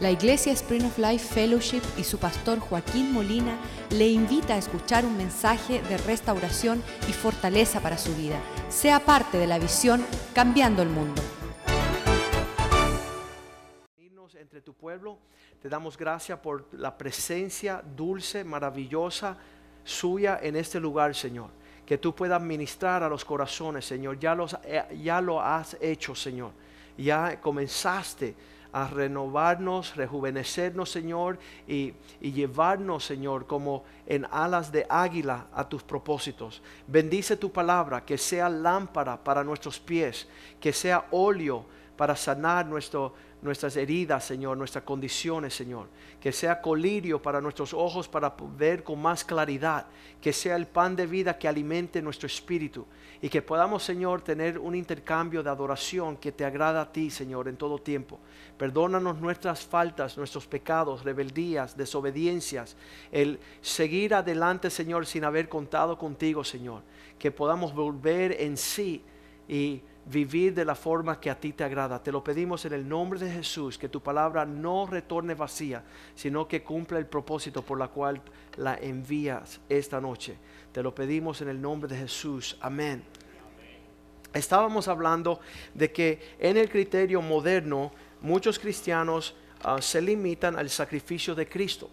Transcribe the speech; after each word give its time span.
La 0.00 0.10
Iglesia 0.10 0.52
Spring 0.52 0.84
of 0.84 0.98
Life 0.98 1.32
Fellowship 1.32 1.82
y 1.96 2.02
su 2.02 2.18
pastor 2.18 2.58
Joaquín 2.58 3.12
Molina 3.12 3.56
le 3.90 4.08
invita 4.08 4.54
a 4.54 4.58
escuchar 4.58 5.06
un 5.06 5.16
mensaje 5.16 5.82
de 5.82 5.96
restauración 5.98 6.82
y 7.08 7.12
fortaleza 7.12 7.78
para 7.78 7.96
su 7.96 8.12
vida. 8.16 8.40
Sea 8.68 8.98
parte 8.98 9.38
de 9.38 9.46
la 9.46 9.60
visión 9.60 10.04
Cambiando 10.34 10.82
el 10.82 10.88
Mundo. 10.88 11.22
Entre 14.36 14.60
tu 14.60 14.74
pueblo, 14.74 15.18
te 15.62 15.68
damos 15.68 15.96
gracias 15.96 16.40
por 16.40 16.66
la 16.72 16.98
presencia 16.98 17.80
dulce, 17.96 18.42
maravillosa 18.42 19.38
suya 19.84 20.40
en 20.42 20.56
este 20.56 20.80
lugar, 20.80 21.14
Señor. 21.14 21.50
Que 21.86 21.98
tú 21.98 22.14
puedas 22.14 22.42
ministrar 22.42 23.04
a 23.04 23.08
los 23.08 23.24
corazones, 23.24 23.84
Señor. 23.84 24.18
Ya, 24.18 24.34
los, 24.34 24.56
eh, 24.64 24.84
ya 25.02 25.20
lo 25.20 25.40
has 25.40 25.76
hecho, 25.80 26.16
Señor. 26.16 26.50
Ya 26.96 27.40
comenzaste 27.40 28.34
a 28.74 28.88
renovarnos, 28.88 29.94
rejuvenecernos, 29.94 30.90
Señor, 30.90 31.38
y, 31.68 31.94
y, 32.20 32.32
llevarnos, 32.32 33.04
Señor, 33.04 33.46
como 33.46 33.84
en 34.04 34.26
alas 34.32 34.72
de 34.72 34.84
águila 34.88 35.46
a 35.54 35.68
tus 35.68 35.84
propósitos. 35.84 36.60
Bendice 36.88 37.36
tu 37.36 37.52
palabra, 37.52 38.04
que 38.04 38.18
sea 38.18 38.48
lámpara 38.48 39.16
para 39.16 39.44
nuestros 39.44 39.78
pies, 39.78 40.28
que 40.60 40.72
sea 40.72 41.06
óleo 41.12 41.64
para 41.96 42.16
sanar 42.16 42.66
nuestro, 42.66 43.14
nuestras 43.44 43.76
heridas, 43.76 44.24
Señor, 44.24 44.56
nuestras 44.56 44.84
condiciones, 44.84 45.54
Señor. 45.54 45.88
Que 46.18 46.32
sea 46.32 46.62
colirio 46.62 47.20
para 47.20 47.42
nuestros 47.42 47.74
ojos 47.74 48.08
para 48.08 48.34
ver 48.56 48.82
con 48.82 49.00
más 49.00 49.22
claridad. 49.22 49.86
Que 50.20 50.32
sea 50.32 50.56
el 50.56 50.66
pan 50.66 50.96
de 50.96 51.06
vida 51.06 51.38
que 51.38 51.46
alimente 51.46 52.00
nuestro 52.00 52.26
espíritu. 52.26 52.86
Y 53.20 53.28
que 53.28 53.42
podamos, 53.42 53.82
Señor, 53.82 54.22
tener 54.22 54.58
un 54.58 54.74
intercambio 54.74 55.42
de 55.42 55.50
adoración 55.50 56.16
que 56.16 56.32
te 56.32 56.44
agrada 56.44 56.80
a 56.80 56.90
ti, 56.90 57.10
Señor, 57.10 57.46
en 57.46 57.56
todo 57.56 57.78
tiempo. 57.78 58.18
Perdónanos 58.56 59.20
nuestras 59.20 59.62
faltas, 59.62 60.16
nuestros 60.16 60.46
pecados, 60.46 61.04
rebeldías, 61.04 61.76
desobediencias. 61.76 62.76
El 63.12 63.38
seguir 63.60 64.14
adelante, 64.14 64.70
Señor, 64.70 65.04
sin 65.04 65.22
haber 65.22 65.50
contado 65.50 65.98
contigo, 65.98 66.42
Señor. 66.44 66.82
Que 67.18 67.30
podamos 67.30 67.74
volver 67.74 68.40
en 68.40 68.56
sí 68.56 69.04
y 69.46 69.82
vivir 70.06 70.54
de 70.54 70.64
la 70.64 70.74
forma 70.74 71.18
que 71.18 71.30
a 71.30 71.38
ti 71.38 71.52
te 71.52 71.64
agrada. 71.64 72.02
Te 72.02 72.12
lo 72.12 72.22
pedimos 72.22 72.64
en 72.64 72.74
el 72.74 72.88
nombre 72.88 73.18
de 73.18 73.30
Jesús, 73.30 73.78
que 73.78 73.88
tu 73.88 74.02
palabra 74.02 74.44
no 74.44 74.86
retorne 74.86 75.34
vacía, 75.34 75.82
sino 76.14 76.46
que 76.46 76.62
cumpla 76.62 76.98
el 76.98 77.06
propósito 77.06 77.62
por 77.62 77.78
la 77.78 77.88
cual 77.88 78.20
la 78.56 78.76
envías 78.76 79.60
esta 79.68 80.00
noche. 80.00 80.36
Te 80.72 80.82
lo 80.82 80.94
pedimos 80.94 81.40
en 81.40 81.48
el 81.48 81.60
nombre 81.60 81.88
de 81.88 81.98
Jesús. 81.98 82.56
Amén. 82.60 83.04
Estábamos 84.32 84.88
hablando 84.88 85.40
de 85.72 85.92
que 85.92 86.34
en 86.38 86.56
el 86.56 86.68
criterio 86.68 87.22
moderno 87.22 87.92
muchos 88.20 88.58
cristianos 88.58 89.34
uh, 89.64 89.80
se 89.80 90.02
limitan 90.02 90.56
al 90.56 90.68
sacrificio 90.68 91.34
de 91.34 91.48
Cristo. 91.48 91.88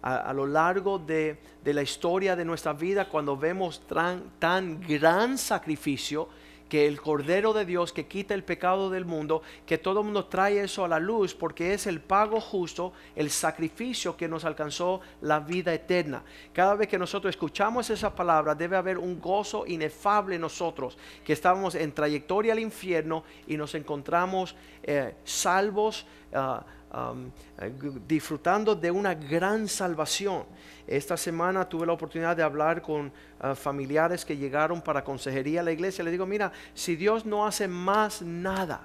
A, 0.00 0.16
a 0.16 0.32
lo 0.32 0.46
largo 0.46 0.98
de, 0.98 1.38
de, 1.62 1.74
la 1.74 1.82
historia 1.82 2.34
de 2.34 2.44
nuestra 2.44 2.72
vida, 2.72 3.08
cuando 3.08 3.36
vemos 3.36 3.86
tan, 3.86 4.32
tan 4.40 4.80
gran 4.80 5.38
sacrificio, 5.38 6.28
que 6.72 6.86
el 6.86 7.02
Cordero 7.02 7.52
de 7.52 7.66
Dios 7.66 7.92
que 7.92 8.06
quita 8.06 8.32
el 8.32 8.44
pecado 8.44 8.88
del 8.88 9.04
mundo, 9.04 9.42
que 9.66 9.76
todo 9.76 10.00
el 10.00 10.06
mundo 10.06 10.24
trae 10.24 10.58
eso 10.58 10.86
a 10.86 10.88
la 10.88 10.98
luz 10.98 11.34
porque 11.34 11.74
es 11.74 11.86
el 11.86 12.00
pago 12.00 12.40
justo, 12.40 12.94
el 13.14 13.28
sacrificio 13.28 14.16
que 14.16 14.26
nos 14.26 14.46
alcanzó 14.46 15.02
la 15.20 15.38
vida 15.38 15.74
eterna. 15.74 16.22
Cada 16.54 16.74
vez 16.74 16.88
que 16.88 16.96
nosotros 16.96 17.28
escuchamos 17.28 17.90
esa 17.90 18.14
palabra 18.14 18.54
debe 18.54 18.78
haber 18.78 18.96
un 18.96 19.20
gozo 19.20 19.66
inefable 19.66 20.36
en 20.36 20.40
nosotros, 20.40 20.96
que 21.22 21.34
estamos 21.34 21.74
en 21.74 21.92
trayectoria 21.92 22.54
al 22.54 22.58
infierno 22.60 23.22
y 23.46 23.58
nos 23.58 23.74
encontramos 23.74 24.56
eh, 24.82 25.14
salvos. 25.24 26.06
Uh, 26.32 26.64
Um, 26.94 27.30
disfrutando 28.06 28.74
de 28.74 28.90
una 28.90 29.14
gran 29.14 29.66
salvación. 29.66 30.44
Esta 30.86 31.16
semana 31.16 31.66
tuve 31.66 31.86
la 31.86 31.94
oportunidad 31.94 32.36
de 32.36 32.42
hablar 32.42 32.82
con 32.82 33.06
uh, 33.06 33.54
familiares 33.54 34.26
que 34.26 34.36
llegaron 34.36 34.82
para 34.82 35.02
consejería 35.02 35.60
a 35.60 35.62
la 35.62 35.72
iglesia. 35.72 36.04
Le 36.04 36.10
digo, 36.10 36.26
mira, 36.26 36.52
si 36.74 36.94
Dios 36.94 37.24
no 37.24 37.46
hace 37.46 37.66
más 37.66 38.20
nada, 38.20 38.82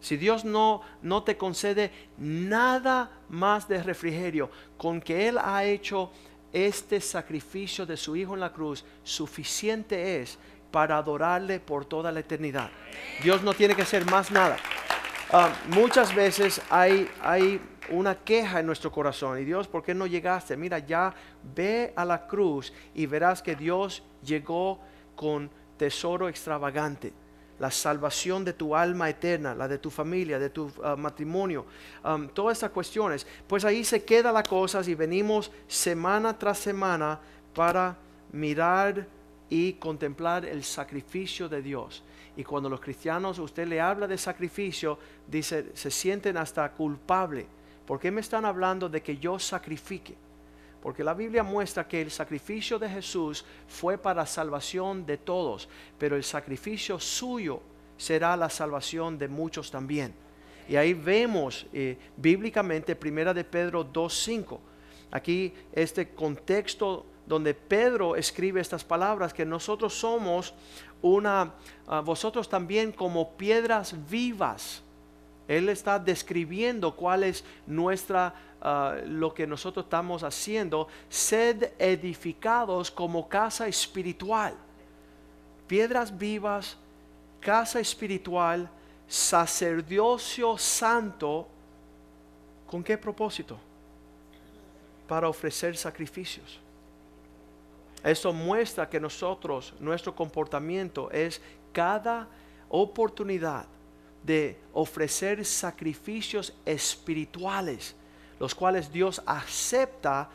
si 0.00 0.16
Dios 0.16 0.46
no, 0.46 0.80
no 1.02 1.22
te 1.22 1.36
concede 1.36 1.90
nada 2.16 3.10
más 3.28 3.68
de 3.68 3.82
refrigerio, 3.82 4.50
con 4.78 4.98
que 4.98 5.28
Él 5.28 5.36
ha 5.36 5.62
hecho 5.64 6.10
este 6.54 7.02
sacrificio 7.02 7.84
de 7.84 7.98
su 7.98 8.16
Hijo 8.16 8.32
en 8.32 8.40
la 8.40 8.52
cruz, 8.54 8.82
suficiente 9.04 10.22
es 10.22 10.38
para 10.70 10.96
adorarle 10.96 11.60
por 11.60 11.84
toda 11.84 12.10
la 12.12 12.20
eternidad. 12.20 12.70
Dios 13.22 13.42
no 13.42 13.52
tiene 13.52 13.74
que 13.74 13.82
hacer 13.82 14.06
más 14.06 14.30
nada. 14.30 14.56
Uh, 15.32 15.46
muchas 15.72 16.12
veces 16.12 16.60
hay, 16.70 17.08
hay 17.22 17.60
una 17.90 18.16
queja 18.16 18.58
en 18.58 18.66
nuestro 18.66 18.90
corazón. 18.90 19.38
Y 19.38 19.44
Dios, 19.44 19.68
¿por 19.68 19.80
qué 19.80 19.94
no 19.94 20.08
llegaste? 20.08 20.56
Mira, 20.56 20.80
ya 20.80 21.14
ve 21.54 21.92
a 21.94 22.04
la 22.04 22.26
cruz 22.26 22.72
y 22.96 23.06
verás 23.06 23.40
que 23.40 23.54
Dios 23.54 24.02
llegó 24.24 24.80
con 25.14 25.48
tesoro 25.76 26.28
extravagante. 26.28 27.12
La 27.60 27.70
salvación 27.70 28.44
de 28.44 28.54
tu 28.54 28.74
alma 28.74 29.08
eterna, 29.08 29.54
la 29.54 29.68
de 29.68 29.78
tu 29.78 29.88
familia, 29.88 30.36
de 30.40 30.50
tu 30.50 30.64
uh, 30.64 30.96
matrimonio, 30.96 31.64
todas 32.34 32.56
estas 32.56 32.70
cuestiones. 32.70 33.24
Pues 33.46 33.64
ahí 33.64 33.84
se 33.84 34.02
queda 34.02 34.32
las 34.32 34.48
cosas 34.48 34.88
y 34.88 34.96
venimos 34.96 35.52
semana 35.68 36.36
tras 36.36 36.58
semana 36.58 37.20
para 37.54 37.96
mirar 38.32 39.06
y 39.48 39.74
contemplar 39.74 40.44
el 40.44 40.64
sacrificio 40.64 41.48
de 41.48 41.62
Dios. 41.62 42.02
Y 42.40 42.42
cuando 42.42 42.70
los 42.70 42.80
cristianos, 42.80 43.38
usted 43.38 43.68
le 43.68 43.82
habla 43.82 44.06
de 44.06 44.16
sacrificio, 44.16 44.98
dice, 45.26 45.72
se 45.74 45.90
sienten 45.90 46.38
hasta 46.38 46.72
culpable. 46.72 47.46
¿Por 47.86 48.00
qué 48.00 48.10
me 48.10 48.22
están 48.22 48.46
hablando 48.46 48.88
de 48.88 49.02
que 49.02 49.18
yo 49.18 49.38
sacrifique? 49.38 50.14
Porque 50.82 51.04
la 51.04 51.12
Biblia 51.12 51.42
muestra 51.42 51.86
que 51.86 52.00
el 52.00 52.10
sacrificio 52.10 52.78
de 52.78 52.88
Jesús 52.88 53.44
fue 53.68 53.98
para 53.98 54.24
salvación 54.24 55.04
de 55.04 55.18
todos, 55.18 55.68
pero 55.98 56.16
el 56.16 56.24
sacrificio 56.24 56.98
suyo 56.98 57.60
será 57.98 58.34
la 58.38 58.48
salvación 58.48 59.18
de 59.18 59.28
muchos 59.28 59.70
también. 59.70 60.14
Y 60.66 60.76
ahí 60.76 60.94
vemos 60.94 61.66
eh, 61.74 61.98
bíblicamente, 62.16 62.96
primera 62.96 63.34
de 63.34 63.44
Pedro 63.44 63.84
2.5, 63.84 64.58
aquí 65.10 65.52
este 65.74 66.08
contexto 66.14 67.04
donde 67.30 67.54
Pedro 67.54 68.16
escribe 68.16 68.60
estas 68.60 68.82
palabras, 68.82 69.32
que 69.32 69.46
nosotros 69.46 69.94
somos 69.94 70.52
una, 71.02 71.54
vosotros 72.04 72.48
también 72.48 72.92
como 72.92 73.32
piedras 73.32 73.94
vivas. 74.08 74.82
Él 75.48 75.68
está 75.68 75.98
describiendo 75.98 76.94
cuál 76.94 77.24
es 77.24 77.44
nuestra, 77.66 78.34
lo 79.06 79.34
que 79.34 79.46
nosotros 79.46 79.86
estamos 79.86 80.22
haciendo, 80.22 80.86
sed 81.08 81.72
edificados 81.78 82.90
como 82.90 83.28
casa 83.28 83.66
espiritual. 83.66 84.54
Piedras 85.66 86.16
vivas, 86.16 86.76
casa 87.40 87.80
espiritual, 87.80 88.70
sacerdocio 89.08 90.56
santo. 90.56 91.48
¿Con 92.68 92.84
qué 92.84 92.96
propósito? 92.96 93.58
Para 95.08 95.28
ofrecer 95.28 95.76
sacrificios. 95.76 96.60
Eso 98.02 98.32
muestra 98.32 98.88
que 98.88 98.98
nosotros, 98.98 99.74
nuestro 99.78 100.14
comportamiento 100.14 101.10
es 101.10 101.40
cada 101.72 102.28
oportunidad 102.68 103.66
de 104.24 104.56
ofrecer 104.72 105.44
sacrificios 105.44 106.54
espirituales, 106.64 107.94
los 108.38 108.54
cuales 108.54 108.90
Dios 108.92 109.22
acepta 109.26 110.28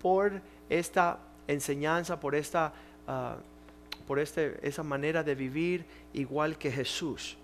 por 0.00 0.40
esta 0.68 1.18
enseñanza, 1.46 2.18
por 2.18 2.34
esta, 2.34 2.72
uh, 3.06 4.06
por 4.06 4.18
este, 4.18 4.58
esa 4.66 4.82
manera 4.82 5.22
de 5.22 5.34
vivir 5.34 5.84
igual 6.12 6.58
que 6.58 6.70
Jesús. 6.70 7.36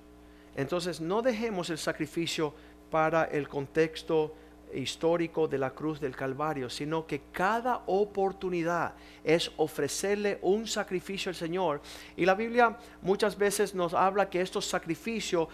Entonces 0.56 1.00
no 1.00 1.22
dejemos 1.22 1.70
el 1.70 1.78
sacrificio 1.78 2.52
para 2.90 3.24
el 3.24 3.48
contexto 3.48 4.34
histórico 4.74 5.48
de 5.48 5.58
la 5.58 5.70
cruz 5.70 6.00
del 6.00 6.16
Calvario, 6.16 6.70
sino 6.70 7.06
que 7.06 7.22
cada 7.32 7.82
oportunidad 7.86 8.94
es 9.24 9.50
ofrecerle 9.56 10.38
un 10.42 10.66
sacrificio 10.66 11.30
al 11.30 11.36
Señor. 11.36 11.80
Y 12.16 12.24
la 12.24 12.34
Biblia 12.34 12.78
muchas 13.02 13.36
veces 13.36 13.74
nos 13.74 13.94
habla 13.94 14.30
que 14.30 14.40
estos 14.40 14.66
sacrificios 14.66 15.48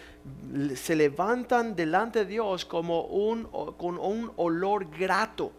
se 0.75 0.97
levantan 0.97 1.75
delante 1.75 2.21
de 2.21 2.27
Dios 2.27 2.65
como 2.65 3.03
un, 3.03 3.45
con 3.77 3.99
un 3.99 4.33
olor 4.37 4.91
grato. 4.91 5.53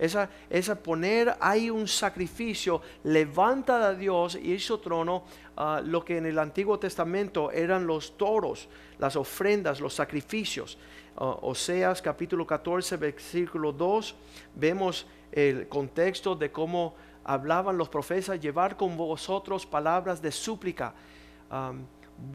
Esa, 0.00 0.30
esa 0.48 0.76
poner 0.76 1.36
ahí 1.40 1.68
un 1.68 1.86
sacrificio, 1.86 2.80
levanta 3.04 3.86
a 3.86 3.94
Dios 3.94 4.34
y 4.34 4.58
su 4.58 4.78
trono 4.78 5.24
uh, 5.58 5.84
lo 5.84 6.02
que 6.02 6.16
en 6.16 6.24
el 6.24 6.38
Antiguo 6.38 6.78
Testamento 6.78 7.50
eran 7.50 7.86
los 7.86 8.16
toros, 8.16 8.66
las 8.98 9.14
ofrendas, 9.14 9.78
los 9.78 9.92
sacrificios. 9.92 10.78
Oseas 11.16 12.00
capítulo 12.00 12.46
14, 12.46 12.96
versículo 12.96 13.72
2, 13.72 14.14
vemos 14.54 15.06
el 15.30 15.68
contexto 15.68 16.34
de 16.34 16.50
cómo 16.50 16.94
hablaban 17.22 17.76
los 17.76 17.90
profetas, 17.90 18.40
llevar 18.40 18.78
con 18.78 18.96
vosotros 18.96 19.66
palabras 19.66 20.22
de 20.22 20.32
súplica, 20.32 20.94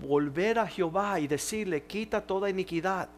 volver 0.04 0.60
a 0.60 0.68
Jehová 0.68 1.20
y 1.20 1.28
decirle, 1.28 1.86
quita 1.86 2.22
toda 2.22 2.48
iniquidad, 2.48 3.10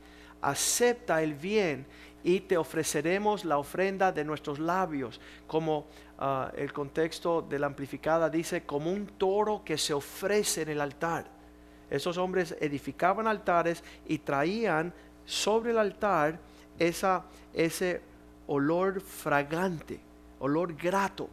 acepta 0.41 1.21
el 1.21 1.33
bien 1.33 1.85
y 2.23 2.41
te 2.41 2.57
ofreceremos 2.57 3.45
la 3.45 3.57
ofrenda 3.57 4.11
de 4.11 4.25
nuestros 4.25 4.59
labios, 4.59 5.21
como 5.47 5.85
ah, 6.19 6.51
el 6.55 6.73
contexto 6.73 7.41
de 7.41 7.59
la 7.59 7.67
amplificada 7.67 8.29
dice, 8.29 8.63
como 8.63 8.91
un 8.91 9.07
toro 9.07 9.61
que 9.63 9.77
se 9.77 9.93
ofrece 9.93 10.63
en 10.63 10.69
el 10.69 10.81
altar. 10.81 11.25
Esos 11.89 12.17
hombres 12.17 12.55
edificaban 12.59 13.27
altares 13.27 13.83
y 14.07 14.17
traían 14.17 14.93
sobre 15.25 15.71
el 15.71 15.77
altar 15.77 16.39
esa, 16.79 17.23
ese 17.53 18.01
olor 18.47 19.01
fragante, 19.01 19.99
olor 20.39 20.75
grato. 20.75 21.29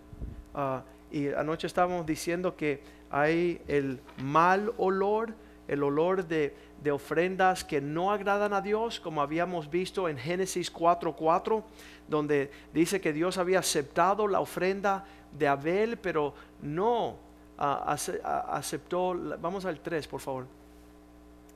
Ah, 0.55 0.83
y 1.11 1.29
anoche 1.29 1.67
estábamos 1.67 2.06
diciendo 2.06 2.56
que 2.56 2.83
hay 3.11 3.61
el 3.69 4.01
mal 4.23 4.73
olor, 4.77 5.35
el 5.69 5.83
olor 5.83 6.27
de, 6.27 6.55
de 6.83 6.91
ofrendas 6.91 7.65
que 7.65 7.81
no 7.81 8.13
agradan 8.13 8.53
a 8.53 8.61
Dios, 8.61 9.01
como 9.01 9.23
habíamos 9.23 9.71
visto 9.71 10.09
en 10.09 10.19
Génesis 10.19 10.73
4:4, 10.73 11.63
donde 12.09 12.51
dice 12.73 13.01
que 13.01 13.13
Dios 13.13 13.39
había 13.39 13.61
aceptado 13.61 14.29
la 14.29 14.41
ofrenda 14.41 15.07
de 15.37 15.49
Abel, 15.49 15.97
pero 15.97 16.35
no 16.63 17.17
ah, 17.59 17.97
ah, 18.25 18.47
aceptó, 18.51 19.15
vamos 19.41 19.65
al 19.65 19.81
3, 19.81 20.07
por 20.07 20.21
favor. 20.21 20.47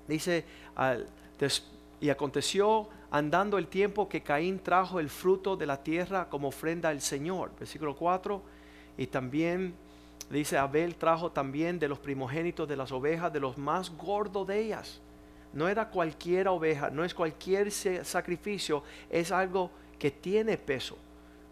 Dice, 0.07 0.45
y 2.01 2.09
aconteció 2.09 2.89
andando 3.11 3.59
el 3.59 3.67
tiempo 3.67 4.09
que 4.09 4.23
Caín 4.23 4.59
trajo 4.59 5.01
el 5.01 5.11
fruto 5.11 5.57
de 5.57 5.67
la 5.67 5.83
tierra 5.83 6.29
como 6.29 6.49
ofrenda 6.49 6.89
al 6.89 7.01
Señor. 7.01 7.51
Versículo 7.59 7.95
4. 7.95 8.43
Y 8.97 9.07
también 9.07 9.75
dice, 10.31 10.59
Abel 10.59 10.97
trajo 10.97 11.33
también 11.33 11.79
de 11.79 11.89
los 11.89 11.99
primogénitos 11.99 12.69
de 12.69 12.77
las 12.77 12.93
ovejas, 12.93 13.33
de 13.33 13.41
los 13.41 13.57
más 13.59 13.91
gordos 13.97 14.47
de 14.47 14.61
ellas. 14.61 15.01
No 15.53 15.69
era 15.69 15.89
cualquier 15.89 16.49
oveja, 16.49 16.91
no 16.91 17.05
es 17.05 17.15
cualquier 17.15 17.71
sacrificio, 17.71 18.83
es 19.09 19.33
algo 19.33 19.71
que 19.99 20.11
tiene 20.11 20.59
peso. 20.59 20.99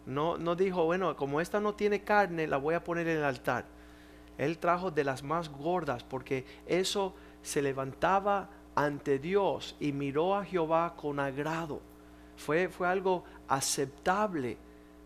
No, 0.04 0.36
no 0.38 0.54
dijo, 0.54 0.84
bueno, 0.84 1.16
como 1.16 1.40
esta 1.40 1.60
no 1.60 1.74
tiene 1.74 2.02
carne, 2.02 2.46
la 2.46 2.58
voy 2.58 2.74
a 2.74 2.84
poner 2.84 3.08
en 3.08 3.18
el 3.18 3.24
altar. 3.24 3.64
Él 4.38 4.58
trajo 4.58 4.90
de 4.90 5.04
las 5.04 5.22
más 5.22 5.48
gordas 5.48 6.04
porque 6.04 6.44
eso 6.66 7.14
se 7.42 7.62
levantaba 7.62 8.50
ante 8.74 9.18
Dios 9.18 9.74
y 9.80 9.92
miró 9.92 10.36
a 10.36 10.44
Jehová 10.44 10.94
con 10.96 11.18
agrado. 11.18 11.80
Fue, 12.36 12.68
fue 12.68 12.86
algo 12.86 13.24
aceptable 13.48 14.58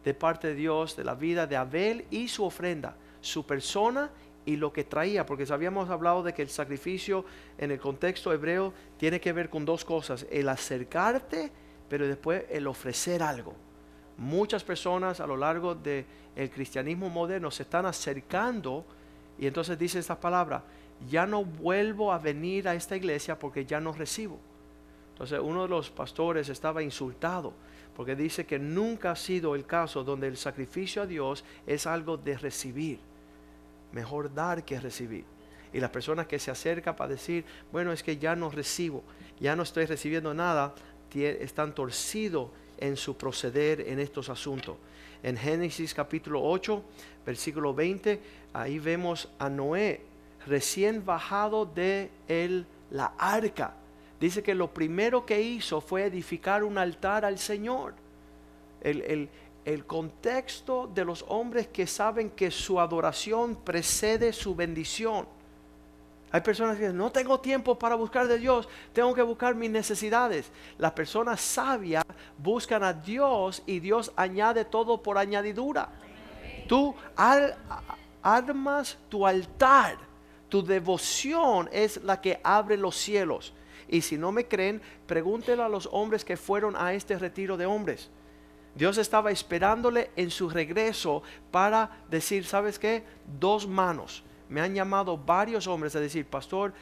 de 0.04 0.14
parte 0.14 0.48
de 0.48 0.54
Dios 0.54 0.96
de 0.96 1.04
la 1.04 1.14
vida 1.14 1.46
de 1.46 1.56
Abel 1.56 2.04
y 2.10 2.28
su 2.28 2.44
ofrenda, 2.44 2.96
su 3.20 3.46
persona 3.46 4.10
y 4.46 4.56
lo 4.56 4.72
que 4.72 4.84
traía, 4.84 5.26
porque 5.26 5.46
habíamos 5.52 5.90
hablado 5.90 6.22
de 6.22 6.32
que 6.32 6.42
el 6.42 6.48
sacrificio 6.48 7.24
en 7.58 7.70
el 7.70 7.78
contexto 7.78 8.32
hebreo 8.32 8.72
tiene 8.96 9.20
que 9.20 9.32
ver 9.32 9.50
con 9.50 9.64
dos 9.64 9.84
cosas, 9.84 10.26
el 10.30 10.48
acercarte, 10.48 11.52
pero 11.88 12.06
después 12.06 12.44
el 12.50 12.66
ofrecer 12.66 13.22
algo. 13.22 13.54
Muchas 14.16 14.64
personas 14.64 15.20
a 15.20 15.26
lo 15.26 15.36
largo 15.36 15.74
del 15.74 16.04
el 16.36 16.50
cristianismo 16.50 17.08
moderno 17.08 17.50
se 17.50 17.64
están 17.64 17.86
acercando 17.86 18.84
y 19.38 19.46
entonces 19.46 19.78
dice 19.78 19.98
esta 19.98 20.18
palabra, 20.18 20.64
ya 21.08 21.26
no 21.26 21.44
vuelvo 21.44 22.12
a 22.12 22.18
venir 22.18 22.68
a 22.68 22.74
esta 22.74 22.96
iglesia 22.96 23.38
porque 23.38 23.64
ya 23.64 23.80
no 23.80 23.92
recibo. 23.92 24.38
Entonces 25.12 25.40
uno 25.42 25.62
de 25.62 25.68
los 25.68 25.90
pastores 25.90 26.48
estaba 26.48 26.82
insultado 26.82 27.52
porque 27.96 28.16
dice 28.16 28.46
que 28.46 28.58
nunca 28.58 29.12
ha 29.12 29.16
sido 29.16 29.54
el 29.54 29.66
caso 29.66 30.04
donde 30.04 30.28
el 30.28 30.36
sacrificio 30.36 31.02
a 31.02 31.06
Dios 31.06 31.44
es 31.66 31.86
algo 31.86 32.16
de 32.16 32.38
recibir 32.38 33.09
mejor 33.92 34.32
dar 34.32 34.64
que 34.64 34.78
recibir. 34.80 35.24
Y 35.72 35.80
las 35.80 35.90
personas 35.90 36.26
que 36.26 36.38
se 36.38 36.50
acercan 36.50 36.96
para 36.96 37.10
decir, 37.10 37.44
bueno, 37.70 37.92
es 37.92 38.02
que 38.02 38.16
ya 38.16 38.34
no 38.34 38.50
recibo, 38.50 39.04
ya 39.38 39.54
no 39.54 39.62
estoy 39.62 39.86
recibiendo 39.86 40.34
nada, 40.34 40.74
están 41.14 41.74
torcidos 41.74 42.50
en 42.78 42.96
su 42.96 43.16
proceder 43.16 43.82
en 43.82 43.98
estos 43.98 44.28
asuntos. 44.28 44.76
En 45.22 45.36
Génesis 45.36 45.92
capítulo 45.92 46.42
8, 46.42 46.82
versículo 47.26 47.74
20, 47.74 48.20
ahí 48.52 48.78
vemos 48.78 49.28
a 49.38 49.48
Noé 49.48 50.00
recién 50.46 51.04
bajado 51.04 51.66
de 51.66 52.10
la 52.90 53.12
arca. 53.18 53.74
Dice 54.18 54.42
que 54.42 54.54
lo 54.54 54.72
primero 54.72 55.24
que 55.24 55.40
hizo 55.40 55.80
fue 55.80 56.04
edificar 56.04 56.64
un 56.64 56.78
altar 56.78 57.24
al 57.24 57.38
Señor. 57.38 57.94
El, 58.80 59.02
el, 59.02 59.28
el 59.64 59.84
contexto 59.86 60.90
de 60.92 61.04
los 61.04 61.24
hombres 61.28 61.68
que 61.68 61.86
saben 61.86 62.30
que 62.30 62.50
su 62.50 62.80
adoración 62.80 63.56
precede 63.56 64.32
su 64.32 64.54
bendición. 64.54 65.26
Hay 66.32 66.40
personas 66.42 66.76
que 66.76 66.82
dicen, 66.82 66.96
no 66.96 67.10
tengo 67.10 67.40
tiempo 67.40 67.76
para 67.78 67.96
buscar 67.96 68.28
de 68.28 68.38
Dios, 68.38 68.68
tengo 68.92 69.12
que 69.14 69.22
buscar 69.22 69.54
mis 69.54 69.70
necesidades. 69.70 70.50
Las 70.78 70.92
personas 70.92 71.40
sabias 71.40 72.04
buscan 72.38 72.84
a 72.84 72.92
Dios 72.92 73.62
y 73.66 73.80
Dios 73.80 74.12
añade 74.14 74.64
todo 74.64 75.02
por 75.02 75.18
añadidura. 75.18 75.88
Tú 76.68 76.94
armas 78.22 78.96
tu 79.08 79.26
altar, 79.26 79.98
tu 80.48 80.62
devoción 80.64 81.68
es 81.72 82.00
la 82.04 82.20
que 82.20 82.40
abre 82.44 82.76
los 82.76 82.96
cielos. 82.96 83.52
Y 83.88 84.02
si 84.02 84.16
no 84.16 84.30
me 84.30 84.46
creen, 84.46 84.80
pregúntenle 85.08 85.64
a 85.64 85.68
los 85.68 85.88
hombres 85.90 86.24
que 86.24 86.36
fueron 86.36 86.76
a 86.76 86.94
este 86.94 87.18
retiro 87.18 87.56
de 87.56 87.66
hombres. 87.66 88.08
Dios 88.74 88.98
estaba 88.98 89.30
esperándole 89.30 90.10
en 90.16 90.30
su 90.30 90.48
regreso 90.48 91.22
para 91.50 92.02
decir, 92.08 92.44
¿sabes 92.46 92.78
qué? 92.78 93.02
Dos 93.38 93.66
manos. 93.66 94.22
Me 94.48 94.60
han 94.60 94.74
llamado 94.74 95.18
varios 95.18 95.66
hombres 95.66 95.94
a 95.96 96.00
decir, 96.00 96.26
pastor, 96.26 96.72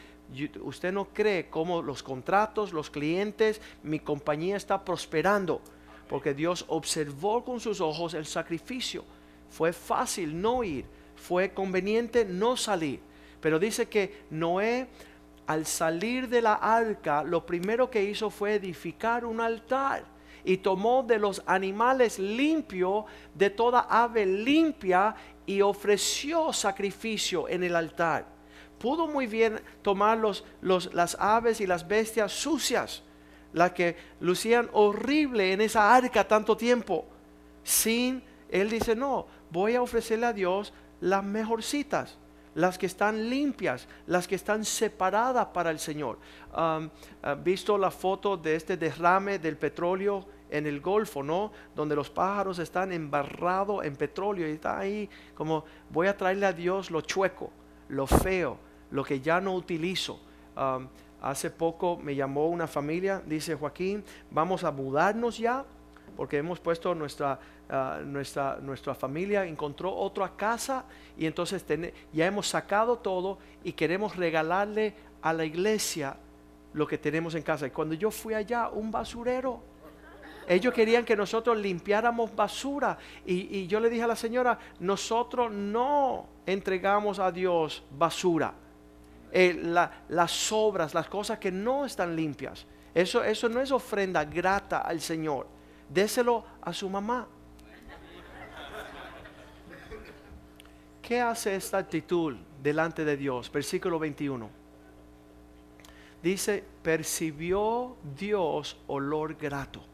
usted 0.63 0.93
no 0.93 1.07
cree 1.07 1.49
cómo 1.49 1.83
los 1.83 2.03
contratos, 2.03 2.73
los 2.73 2.91
clientes, 2.91 3.61
mi 3.83 4.01
compañía 4.01 4.57
está 4.57 4.85
prosperando, 4.85 5.61
porque 6.09 6.35
Dios 6.35 6.65
observó 6.69 7.45
con 7.45 7.61
sus 7.61 7.81
ojos 7.81 8.15
el 8.15 8.27
sacrificio. 8.27 9.05
Fue 9.51 9.73
fácil 9.73 10.41
no 10.41 10.63
ir, 10.65 10.85
fue 11.17 11.53
conveniente 11.53 12.25
no 12.25 12.57
salir. 12.57 13.01
Pero 13.41 13.59
dice 13.59 13.89
que 13.89 14.25
Noé, 14.31 14.89
al 15.47 15.65
salir 15.65 16.29
de 16.29 16.43
la 16.43 16.55
arca, 16.55 17.23
lo 17.23 17.47
primero 17.47 17.91
que 17.91 18.05
hizo 18.05 18.29
fue 18.29 18.55
edificar 18.55 19.25
un 19.25 19.41
altar 19.41 20.18
y 20.45 20.59
tomó 20.59 21.03
de 21.03 21.19
los 21.19 21.43
animales 21.47 22.19
limpios, 22.19 23.05
de 23.35 23.51
toda 23.51 23.87
ave 23.89 24.27
limpia, 24.27 25.15
y 25.47 25.63
ofreció 25.63 26.53
sacrificio 26.53 27.49
en 27.49 27.63
el 27.65 27.75
altar. 27.75 28.27
Pudo 28.79 29.09
muy 29.09 29.27
bien 29.27 29.61
tomar 29.83 30.19
los, 30.19 30.45
las 30.61 31.17
aves 31.19 31.61
y 31.61 31.67
las 31.67 31.87
bestias 31.87 32.33
sucias, 32.33 33.03
las 33.53 33.73
que 33.73 33.97
lucían 34.21 34.69
horrible 34.73 35.53
en 35.53 35.61
esa 35.61 35.95
arca 35.95 36.27
tanto 36.29 36.57
tiempo, 36.57 37.07
sin, 37.65 38.23
él 38.51 38.71
dice, 38.71 38.95
no, 38.95 39.27
voy 39.51 39.75
a 39.75 39.83
ofrecerle 39.83 40.27
a 40.27 40.33
Dios 40.33 40.73
las 41.01 41.25
mejorcitas 41.25 42.19
las 42.59 42.77
que 42.77 42.87
están 42.87 43.31
limpias, 43.31 43.87
las 44.09 44.27
que 44.27 44.35
están 44.35 44.65
separadas 44.65 45.47
para 45.55 45.71
el 45.71 45.79
Señor. 45.79 46.19
Visto 47.45 47.79
la 47.79 47.93
foto 47.93 48.37
de 48.37 48.57
este 48.57 48.77
derrame 48.77 49.39
del 49.39 49.57
petróleo 49.57 50.27
en 50.51 50.67
el 50.67 50.81
Golfo, 50.81 51.23
¿no? 51.23 51.53
Donde 51.75 51.95
los 51.95 52.11
pájaros 52.11 52.59
están 52.59 52.93
embarrados 52.93 53.85
en 53.85 53.97
petróleo 53.97 54.49
y 54.49 54.53
está 54.53 54.79
ahí 54.79 55.09
como 55.35 55.65
voy 55.91 56.07
a 56.07 56.17
traerle 56.17 56.47
a 56.47 56.53
Dios 56.53 56.91
lo 56.91 57.01
chueco, 57.01 57.51
lo 57.89 58.07
feo, 58.07 58.59
lo 58.91 59.05
que 59.05 59.21
ya 59.21 59.41
no 59.41 59.55
utilizo. 59.55 60.21
hace 61.21 61.51
poco 61.51 61.97
me 61.97 62.15
llamó 62.15 62.49
una 62.49 62.67
familia, 62.67 63.23
dice 63.27 63.55
Joaquín, 63.55 64.05
vamos 64.31 64.65
a 64.65 64.71
mudarnos 64.71 65.39
ya 65.39 65.65
porque 66.17 66.39
hemos 66.39 66.59
puesto 66.59 66.95
nuestra, 66.97 67.39
ah, 67.71 68.01
nuestra, 68.05 68.59
nuestra 68.61 68.95
familia, 68.95 69.45
encontró 69.45 69.95
otra 69.95 70.35
casa 70.37 70.85
y 71.17 71.27
entonces 71.27 71.65
ya 72.13 72.27
hemos 72.27 72.49
sacado 72.49 72.99
todo 72.99 73.39
y 73.63 73.73
queremos 73.73 74.17
regalarle 74.17 74.95
a 75.23 75.33
la 75.33 75.45
iglesia 75.45 76.17
lo 76.73 76.87
que 76.87 76.99
tenemos 76.99 77.35
en 77.37 77.43
casa. 77.43 77.69
Y 77.69 77.71
cuando 77.71 77.95
yo 77.95 78.11
fui 78.11 78.35
allá, 78.35 78.69
un 78.69 78.91
basurero 78.91 79.61
ellos 80.49 80.73
querían 80.73 81.05
que 81.05 81.15
nosotros 81.15 81.59
limpiáramos 81.59 82.35
basura. 82.35 82.97
Y, 83.27 83.67
yo 83.67 83.79
le 83.81 83.91
dije 83.91 84.05
a 84.05 84.07
la 84.07 84.17
señora, 84.17 84.59
nosotros 84.81 85.53
no 85.53 86.27
entregamos 86.47 87.19
a 87.19 87.31
Dios 87.31 87.85
basura. 87.91 88.55
Eh, 89.31 89.61
las 90.09 90.31
sobras, 90.31 90.95
las 90.95 91.07
cosas 91.07 91.39
que 91.39 91.53
no 91.53 91.85
están 91.85 92.17
limpias. 92.17 92.67
Eso, 92.95 93.23
eso 93.23 93.51
no 93.51 93.61
es 93.61 93.71
ofrenda 93.71 94.25
grata 94.25 94.79
al 94.79 95.03
Señor. 95.03 95.47
Déselo 95.87 96.45
a 96.63 96.73
su 96.73 96.89
mamá. 96.89 97.29
¿Qué 101.03 101.21
hace 101.21 101.57
esta 101.57 101.77
actitud 101.77 102.37
delante 102.63 103.05
de 103.05 103.19
Dios? 103.19 103.53
Versículo 103.53 103.99
21. 103.99 104.49
Dice, 106.23 106.65
percibió 106.83 107.97
Dios 108.17 108.79
olor 108.87 109.35
grato. 109.35 109.88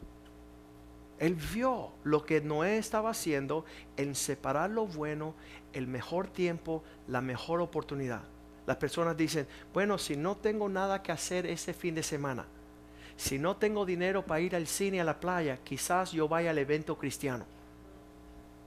Él 1.19 1.35
vio 1.35 1.91
lo 2.03 2.25
que 2.25 2.41
Noé 2.41 2.77
estaba 2.77 3.11
haciendo 3.11 3.65
en 3.95 4.15
separar 4.15 4.69
lo 4.69 4.85
bueno, 4.85 5.33
el 5.73 5.87
mejor 5.87 6.27
tiempo, 6.27 6.83
la 7.07 7.21
mejor 7.21 7.61
oportunidad. 7.61 8.23
Las 8.65 8.77
personas 8.77 9.15
dicen, 9.15 9.47
bueno, 9.73 9.97
si 9.97 10.17
no 10.17 10.35
tengo 10.35 10.67
nada 10.67 11.01
que 11.01 11.11
hacer 11.11 11.45
ese 11.45 11.73
fin 11.73 11.95
de 11.95 12.03
semana, 12.03 12.45
si 13.15 13.39
no 13.39 13.55
tengo 13.55 13.85
dinero 13.85 14.25
para 14.25 14.41
ir 14.41 14.55
al 14.55 14.67
cine, 14.67 14.99
a 14.99 15.05
la 15.05 15.19
playa, 15.19 15.59
quizás 15.63 16.11
yo 16.11 16.27
vaya 16.27 16.49
al 16.49 16.57
evento 16.57 16.97
cristiano. 16.97 17.45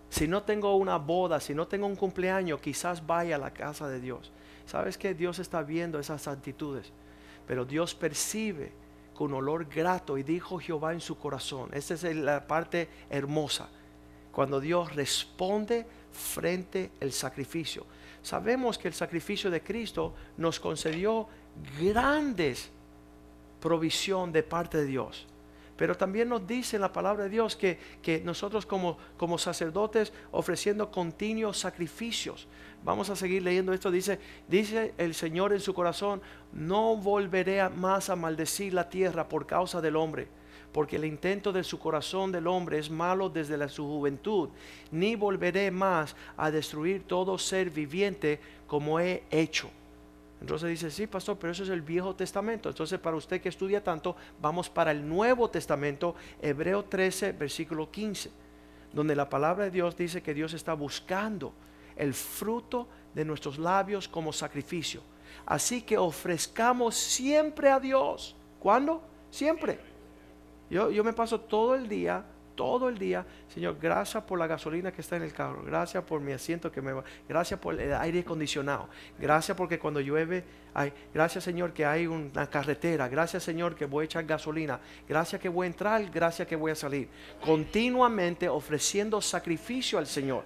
Si 0.08 0.26
no 0.26 0.42
tengo 0.42 0.74
una 0.76 0.96
boda, 0.96 1.38
si 1.38 1.54
no 1.54 1.66
tengo 1.66 1.86
un 1.86 1.96
cumpleaños, 1.96 2.60
quizás 2.60 3.06
vaya 3.06 3.36
a 3.36 3.38
la 3.38 3.52
casa 3.52 3.88
de 3.88 4.00
Dios. 4.00 4.32
¿Sabes 4.64 4.96
que 4.96 5.12
Dios 5.12 5.38
está 5.38 5.62
viendo 5.62 5.98
esas 5.98 6.28
actitudes? 6.28 6.92
Pero 7.46 7.66
Dios 7.66 7.94
percibe 7.94 8.72
con 9.18 9.34
olor 9.34 9.64
grato 9.64 10.16
y 10.16 10.22
dijo 10.22 10.60
Jehová 10.60 10.92
en 10.92 11.00
su 11.00 11.18
corazón. 11.18 11.70
Esta 11.72 11.94
es 11.94 12.04
la 12.04 12.46
parte 12.46 12.88
hermosa. 13.10 13.68
Cuando 14.30 14.60
Dios 14.60 14.94
responde 14.94 15.84
frente 16.12 16.92
al 17.02 17.10
sacrificio. 17.10 17.84
Sabemos 18.22 18.78
que 18.78 18.86
el 18.86 18.94
sacrificio 18.94 19.50
de 19.50 19.60
Cristo 19.60 20.14
nos 20.36 20.60
concedió 20.60 21.26
grandes 21.80 22.70
provisión 23.58 24.30
de 24.30 24.44
parte 24.44 24.78
de 24.78 24.84
Dios. 24.84 25.26
Pero 25.76 25.96
también 25.96 26.28
nos 26.28 26.46
dice 26.46 26.78
la 26.78 26.92
palabra 26.92 27.24
de 27.24 27.30
Dios 27.30 27.56
que, 27.56 27.76
que 28.00 28.20
nosotros 28.20 28.66
como, 28.66 28.98
como 29.16 29.36
sacerdotes 29.36 30.12
ofreciendo 30.30 30.92
continuos 30.92 31.58
sacrificios. 31.58 32.46
Vamos 32.84 33.10
a 33.10 33.16
seguir 33.16 33.42
leyendo 33.42 33.72
esto. 33.72 33.90
Dice, 33.90 34.18
dice 34.48 34.94
el 34.98 35.14
Señor 35.14 35.52
en 35.52 35.60
su 35.60 35.74
corazón, 35.74 36.22
no 36.52 36.96
volveré 36.96 37.68
más 37.68 38.10
a 38.10 38.16
maldecir 38.16 38.72
la 38.72 38.88
tierra 38.88 39.28
por 39.28 39.46
causa 39.46 39.80
del 39.80 39.96
hombre, 39.96 40.28
porque 40.72 40.96
el 40.96 41.04
intento 41.04 41.52
de 41.52 41.64
su 41.64 41.78
corazón 41.78 42.32
del 42.32 42.46
hombre 42.46 42.78
es 42.78 42.90
malo 42.90 43.28
desde 43.28 43.56
la, 43.56 43.68
su 43.68 43.86
juventud, 43.86 44.50
ni 44.90 45.16
volveré 45.16 45.70
más 45.70 46.14
a 46.36 46.50
destruir 46.50 47.04
todo 47.04 47.36
ser 47.38 47.70
viviente 47.70 48.40
como 48.66 49.00
he 49.00 49.24
hecho. 49.30 49.70
Entonces 50.40 50.68
dice, 50.70 50.90
sí, 50.90 51.08
pastor, 51.08 51.36
pero 51.38 51.52
eso 51.52 51.64
es 51.64 51.68
el 51.68 51.82
Viejo 51.82 52.14
Testamento. 52.14 52.68
Entonces, 52.68 53.00
para 53.00 53.16
usted 53.16 53.40
que 53.40 53.48
estudia 53.48 53.82
tanto, 53.82 54.14
vamos 54.40 54.70
para 54.70 54.92
el 54.92 55.06
Nuevo 55.06 55.50
Testamento, 55.50 56.14
Hebreo 56.40 56.84
13, 56.84 57.32
versículo 57.32 57.90
15, 57.90 58.30
donde 58.92 59.16
la 59.16 59.28
palabra 59.28 59.64
de 59.64 59.72
Dios 59.72 59.96
dice 59.96 60.22
que 60.22 60.34
Dios 60.34 60.52
está 60.52 60.74
buscando 60.74 61.52
el 61.98 62.14
fruto 62.14 62.88
de 63.14 63.24
nuestros 63.24 63.58
labios 63.58 64.08
como 64.08 64.32
sacrificio. 64.32 65.02
Así 65.44 65.82
que 65.82 65.98
ofrezcamos 65.98 66.94
siempre 66.94 67.70
a 67.70 67.80
Dios. 67.80 68.36
¿Cuándo? 68.58 69.02
Siempre. 69.30 69.78
Yo, 70.70 70.90
yo 70.90 71.04
me 71.04 71.12
paso 71.12 71.40
todo 71.40 71.74
el 71.74 71.88
día 71.88 72.24
todo 72.58 72.88
el 72.88 72.98
día, 72.98 73.24
Señor, 73.54 73.76
gracias 73.80 74.24
por 74.24 74.36
la 74.36 74.48
gasolina 74.48 74.90
que 74.90 75.00
está 75.00 75.14
en 75.14 75.22
el 75.22 75.32
carro, 75.32 75.62
gracias 75.62 76.02
por 76.02 76.20
mi 76.20 76.32
asiento 76.32 76.72
que 76.72 76.82
me 76.82 76.92
va, 76.92 77.04
gracias 77.28 77.60
por 77.60 77.80
el 77.80 77.94
aire 77.94 78.18
acondicionado, 78.18 78.88
gracias 79.16 79.56
porque 79.56 79.78
cuando 79.78 80.00
llueve, 80.00 80.42
hay, 80.74 80.92
gracias 81.14 81.44
Señor 81.44 81.72
que 81.72 81.86
hay 81.86 82.08
una 82.08 82.50
carretera, 82.50 83.06
gracias 83.06 83.44
Señor 83.44 83.76
que 83.76 83.86
voy 83.86 84.02
a 84.02 84.04
echar 84.06 84.24
gasolina, 84.24 84.80
gracias 85.08 85.40
que 85.40 85.48
voy 85.48 85.66
a 85.66 85.68
entrar, 85.68 86.04
gracias 86.10 86.48
que 86.48 86.56
voy 86.56 86.72
a 86.72 86.74
salir, 86.74 87.08
continuamente 87.44 88.48
ofreciendo 88.48 89.20
sacrificio 89.20 89.96
al 89.96 90.08
Señor 90.08 90.42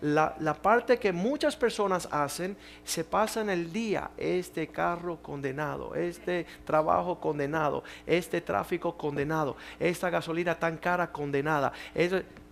la, 0.00 0.54
parte 0.60 0.98
que 0.98 1.12
muchas 1.12 1.56
personas 1.56 2.08
hacen, 2.10 2.56
se 2.84 3.04
pasan 3.04 3.50
el 3.50 3.72
día, 3.72 4.10
este 4.16 4.68
carro 4.68 5.18
condenado, 5.22 5.94
este 5.94 6.46
trabajo 6.64 7.20
condenado, 7.20 7.84
este 8.06 8.40
tráfico 8.40 8.96
condenado, 8.96 9.56
esta 9.78 10.10
gasolina 10.10 10.58
tan 10.58 10.76
cara 10.76 11.10
condenada, 11.10 11.72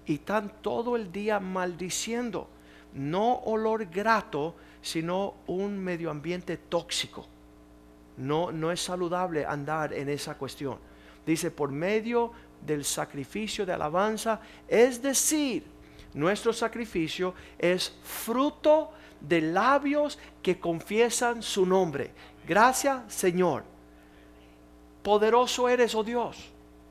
y 0.07 0.15
están 0.15 0.53
todo 0.61 0.97
el 0.97 1.13
día 1.13 1.41
maldiciendo, 1.41 2.49
no 2.95 3.37
olor 3.41 3.87
grato, 3.87 4.55
sino 4.81 5.35
un 5.47 5.79
medio 5.79 6.11
ambiente 6.11 6.57
tóxico. 6.57 7.27
No, 8.17 8.53
no 8.53 8.71
es 8.71 8.81
saludable 8.81 9.47
andar 9.47 9.95
en 9.95 10.09
esa 10.09 10.37
cuestión. 10.37 10.79
Dice, 11.25 11.51
por 11.51 11.71
medio 11.71 12.33
del 12.65 12.85
sacrificio 12.85 13.65
de 13.65 13.73
alabanza, 13.73 14.41
es 14.69 15.01
decir, 15.01 15.65
nuestro 16.15 16.53
sacrificio 16.53 17.35
es 17.59 17.95
fruto 18.03 18.91
de 19.21 19.41
labios 19.41 20.19
que 20.43 20.59
confiesan 20.59 21.43
su 21.43 21.65
nombre. 21.65 22.11
Gracias, 22.47 23.13
Señor. 23.13 23.65
Poderoso 25.03 25.69
eres, 25.69 25.95
oh 25.95 26.05
Dios. 26.05 26.51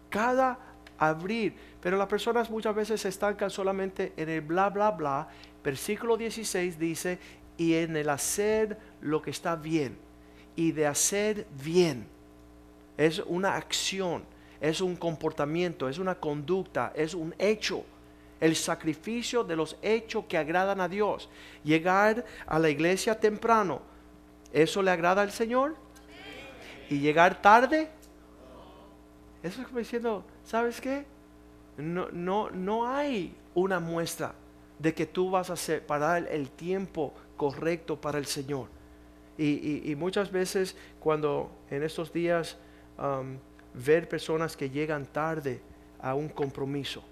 Cada 0.09 0.57
abrir. 0.97 1.55
Pero 1.81 1.97
las 1.97 2.07
personas 2.07 2.49
muchas 2.49 2.75
veces 2.75 3.01
se 3.01 3.09
estancan 3.09 3.49
solamente 3.49 4.13
en 4.17 4.29
el 4.29 4.41
bla, 4.41 4.69
bla, 4.69 4.91
bla. 4.91 5.27
Versículo 5.63 6.17
16 6.17 6.79
dice, 6.79 7.19
y 7.57 7.75
en 7.75 7.95
el 7.95 8.09
hacer 8.09 8.77
lo 9.01 9.21
que 9.21 9.31
está 9.31 9.55
bien. 9.55 9.97
Y 10.55 10.71
de 10.71 10.87
hacer 10.87 11.47
bien. 11.63 12.07
Es 12.97 13.19
una 13.25 13.55
acción, 13.55 14.23
es 14.59 14.81
un 14.81 14.95
comportamiento, 14.95 15.89
es 15.89 15.97
una 15.97 16.15
conducta, 16.15 16.91
es 16.95 17.13
un 17.13 17.33
hecho 17.39 17.83
el 18.41 18.55
sacrificio 18.55 19.45
de 19.45 19.55
los 19.55 19.77
hechos 19.81 20.25
que 20.25 20.37
agradan 20.37 20.81
a 20.81 20.89
Dios. 20.89 21.29
Llegar 21.63 22.25
a 22.45 22.59
la 22.59 22.69
iglesia 22.69 23.17
temprano, 23.17 23.81
¿eso 24.51 24.81
le 24.81 24.91
agrada 24.91 25.21
al 25.21 25.31
Señor? 25.31 25.75
¿Y 26.89 26.99
llegar 26.99 27.41
tarde? 27.41 27.89
Eso 29.41 29.61
es 29.61 29.67
como 29.67 29.79
diciendo, 29.79 30.25
¿sabes 30.43 30.81
qué? 30.81 31.05
No, 31.77 32.09
no, 32.11 32.49
no 32.49 32.87
hay 32.87 33.33
una 33.55 33.79
muestra 33.79 34.33
de 34.77 34.93
que 34.93 35.05
tú 35.05 35.29
vas 35.29 35.49
a 35.49 35.55
separar 35.55 36.27
el 36.29 36.49
tiempo 36.49 37.13
correcto 37.37 38.01
para 38.01 38.17
el 38.17 38.25
Señor. 38.25 38.67
Y, 39.37 39.95
muchas 39.97 40.31
veces 40.31 40.75
cuando 40.99 41.49
en 41.71 41.81
estos 41.81 42.13
días 42.13 42.57
um, 42.99 43.37
ver 43.73 44.07
personas 44.07 44.55
que 44.55 44.69
llegan 44.69 45.05
tarde 45.07 45.61
a 45.99 46.13
un 46.13 46.29
compromiso, 46.29 47.03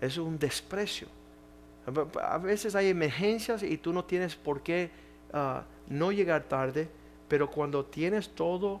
es 0.00 0.18
un 0.18 0.38
desprecio. 0.38 1.08
A 2.22 2.38
veces 2.38 2.74
hay 2.74 2.88
emergencias 2.88 3.62
y 3.62 3.76
tú 3.76 3.92
no 3.92 4.04
tienes 4.04 4.34
por 4.36 4.62
qué 4.62 4.90
ah, 5.32 5.64
no 5.88 6.12
llegar 6.12 6.44
tarde, 6.44 6.88
pero 7.28 7.50
cuando 7.50 7.84
tienes 7.84 8.30
todo 8.30 8.80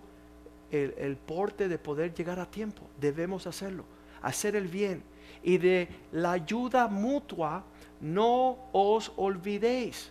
el, 0.70 0.94
el, 0.96 1.16
porte 1.16 1.68
de 1.68 1.78
poder 1.78 2.14
llegar 2.14 2.40
a 2.40 2.50
tiempo, 2.50 2.82
debemos 2.98 3.46
hacerlo, 3.46 3.84
hacer 4.22 4.56
el 4.56 4.68
bien. 4.68 5.02
Y 5.42 5.58
de 5.58 5.88
la 6.12 6.32
ayuda 6.32 6.88
mutua 6.88 7.64
no 8.00 8.56
os 8.72 9.12
olvidéis, 9.16 10.10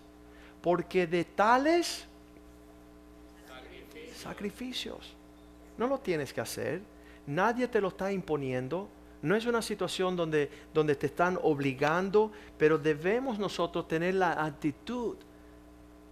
porque 0.61 1.07
de 1.07 1.25
tales 1.25 2.07
sacrificios 4.15 5.15
no 5.77 5.87
lo 5.87 5.99
tienes 5.99 6.31
que 6.31 6.41
hacer, 6.41 6.81
nadie 7.27 7.67
te 7.67 7.81
lo 7.81 7.89
está 7.89 8.11
imponiendo 8.11 8.87
no 9.23 9.37
es 9.37 9.45
una 9.45 9.61
situación 9.61 10.17
donde, 10.17 10.51
donde 10.73 10.95
te 10.95 11.07
están 11.07 11.39
obligando, 11.41 12.29
pero 12.57 12.77
debemos 12.77 13.39
nosotros 13.39 13.87
tener 13.87 14.15
la 14.15 14.43
actitud 14.45 15.15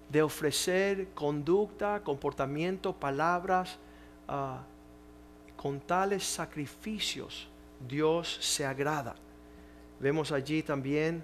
de 0.10 0.22
ofrecer 0.22 1.10
conducta, 1.14 2.02
comportamiento, 2.06 2.94
palabras, 2.94 3.78
ah, 4.30 4.62
con 5.58 5.82
tales 5.82 6.24
sacrificios 6.24 7.50
Dios 7.86 8.38
se 8.40 8.66
agrada. 8.66 9.16
Vemos 10.00 10.32
allí 10.32 10.64
también 10.64 11.22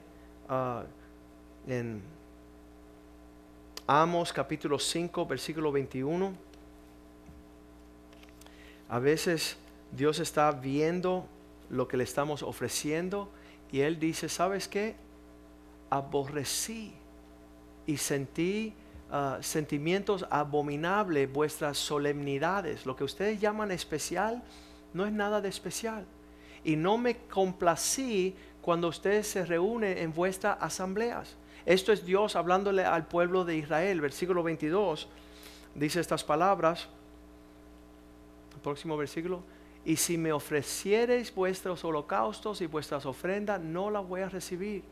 ah, 0.50 0.84
en 1.68 2.02
Amos 3.88 4.34
capítulo 4.34 4.78
5, 4.78 5.26
versículo 5.26 5.72
21. 5.72 6.34
A 8.90 9.00
veces 9.00 9.56
Dios 9.94 10.20
está 10.20 10.52
viendo 10.52 11.26
lo 11.70 11.88
que 11.88 11.98
le 11.98 12.04
estamos 12.04 12.44
ofreciendo 12.44 13.30
y 13.72 13.82
Él 13.82 14.00
dice, 14.00 14.30
¿sabes 14.30 14.68
qué? 14.68 14.96
Aborrecí 15.90 16.94
y 17.86 17.98
sentí 17.98 18.74
ah, 19.12 19.38
sentimientos 19.42 20.26
abominables 20.30 21.32
vuestras 21.32 21.78
solemnidades. 21.78 22.86
Lo 22.86 22.96
que 22.96 23.04
ustedes 23.04 23.40
llaman 23.40 23.72
especial 23.72 24.44
no 24.94 25.06
es 25.06 25.12
nada 25.12 25.42
de 25.42 25.50
especial. 25.50 26.06
Y 26.64 26.76
no 26.76 26.98
me 26.98 27.18
complací 27.18 28.36
cuando 28.62 28.88
ustedes 28.88 29.28
se 29.28 29.46
reúnen 29.46 29.98
en 29.98 30.14
vuestras 30.14 30.58
asambleas. 30.60 31.36
Esto 31.66 31.92
es 31.92 32.06
Dios 32.06 32.36
hablándole 32.36 32.84
al 32.86 33.08
pueblo 33.08 33.44
de 33.46 33.58
Israel. 33.58 34.02
Versículo 34.02 34.44
22 34.44 35.08
dice 35.76 36.00
estas 36.00 36.24
palabras. 36.24 36.88
Próximo 38.64 38.98
versículo 38.98 39.44
y 39.88 39.96
si 39.96 40.18
me 40.18 40.34
ofreciereis 40.34 41.34
vuestros 41.34 41.86
holocaustos 41.86 42.60
y 42.60 42.66
vuestras 42.66 43.06
ofrendas, 43.06 43.62
no 43.62 43.90
las 43.90 44.06
voy 44.06 44.20
a 44.20 44.28
recibir, 44.28 44.84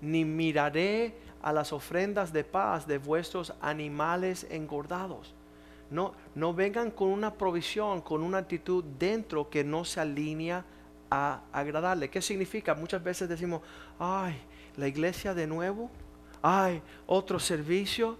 ni 0.00 0.24
miraré 0.24 1.16
a 1.42 1.52
las 1.52 1.72
ofrendas 1.72 2.32
de 2.32 2.44
paz 2.44 2.86
de 2.86 2.98
vuestros 2.98 3.52
animales 3.60 4.46
engordados. 4.48 5.34
No, 5.90 6.14
no 6.36 6.54
vengan 6.54 6.92
con 6.92 7.08
una 7.08 7.34
provisión, 7.34 8.00
con 8.02 8.22
una 8.22 8.38
actitud 8.38 8.84
dentro 8.84 9.50
que 9.50 9.64
no 9.64 9.84
se 9.84 9.98
alinea 9.98 10.64
a 11.10 11.40
agradarle. 11.52 12.08
¿Qué 12.08 12.22
significa? 12.22 12.72
Muchas 12.72 13.02
veces 13.02 13.28
decimos, 13.28 13.62
ay, 13.98 14.36
la 14.76 14.86
iglesia 14.86 15.34
de 15.34 15.48
nuevo, 15.48 15.90
ay, 16.40 16.80
otro 17.08 17.40
servicio, 17.40 18.16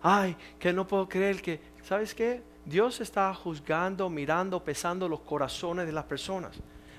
ay, 0.00 0.38
que 0.58 0.72
no 0.72 0.86
puedo 0.86 1.06
creer 1.06 1.42
que, 1.42 1.60
¿sabes 1.82 2.14
qué? 2.14 2.42
Dios 2.66 3.00
está 3.00 3.32
juzgando, 3.32 4.10
mirando, 4.10 4.62
pesando 4.62 5.08
los 5.08 5.20
corazones 5.20 5.86
de 5.86 5.92
las 5.92 6.04
personas. 6.04 6.56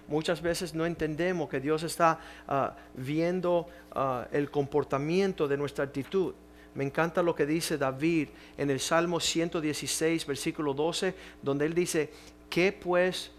Muchas 0.08 0.42
veces 0.42 0.74
no 0.74 0.86
entendemos 0.86 1.50
que 1.50 1.60
Dios 1.60 1.84
está 1.84 2.20
ah, 2.48 2.74
viendo 2.94 3.68
ah, 3.92 4.26
el 4.32 4.50
comportamiento 4.50 5.46
de 5.46 5.58
nuestra 5.58 5.84
actitud. 5.84 6.34
Me 6.74 6.86
encanta 6.86 7.22
lo 7.22 7.36
que 7.36 7.46
dice 7.46 7.78
David 7.78 8.30
en 8.58 8.70
el 8.70 8.80
Salmo 8.80 9.20
116, 9.20 10.26
versículo 10.26 10.74
12, 10.74 11.14
donde 11.42 11.66
él 11.66 11.74
dice, 11.74 12.12
¿qué 12.50 12.72
pues 12.72 13.32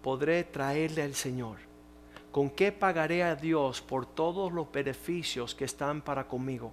podré 0.00 0.44
traerle 0.44 1.02
al 1.02 1.14
Señor? 1.14 1.58
¿Con 2.32 2.48
qué 2.48 2.72
pagaré 2.72 3.22
a 3.22 3.36
Dios 3.36 3.82
por 3.82 4.06
todos 4.06 4.50
los 4.50 4.72
beneficios 4.72 5.54
que 5.54 5.66
están 5.66 6.00
para 6.00 6.26
conmigo? 6.26 6.72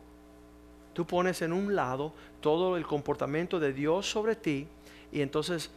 Tú 0.94 1.06
pones 1.06 1.42
en 1.42 1.52
un 1.52 1.76
lado 1.76 2.14
todo 2.40 2.78
el 2.78 2.86
comportamiento 2.86 3.60
de 3.60 3.74
Dios 3.74 4.10
sobre 4.10 4.38
ti 4.38 4.68
y 5.12 5.22
entonces 5.22 5.72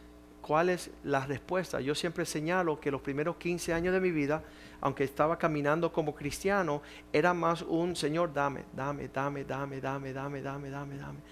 ¿Cuál 0.45 0.69
es 0.69 0.91
la 1.03 1.25
respuesta? 1.25 1.81
Yo 1.81 1.95
siempre 1.95 2.23
señalo 2.23 2.79
que 2.79 2.91
los 2.91 3.01
primeros 3.01 3.37
15 3.37 3.73
años 3.73 3.91
de 3.95 3.99
mi 3.99 4.11
vida, 4.11 4.43
aunque 4.79 5.03
estaba 5.03 5.39
caminando 5.39 5.91
como 5.91 6.13
cristiano, 6.13 6.83
era 7.11 7.33
más 7.33 7.63
un 7.63 7.95
Señor, 7.95 8.31
dame, 8.31 8.63
dame, 8.71 9.07
dame, 9.07 9.43
dame, 9.43 9.81
dame, 9.81 10.11
dame, 10.11 10.43
dame, 10.43 10.69
dame, 10.69 10.99
dame, 10.99 10.99
dame, 10.99 11.23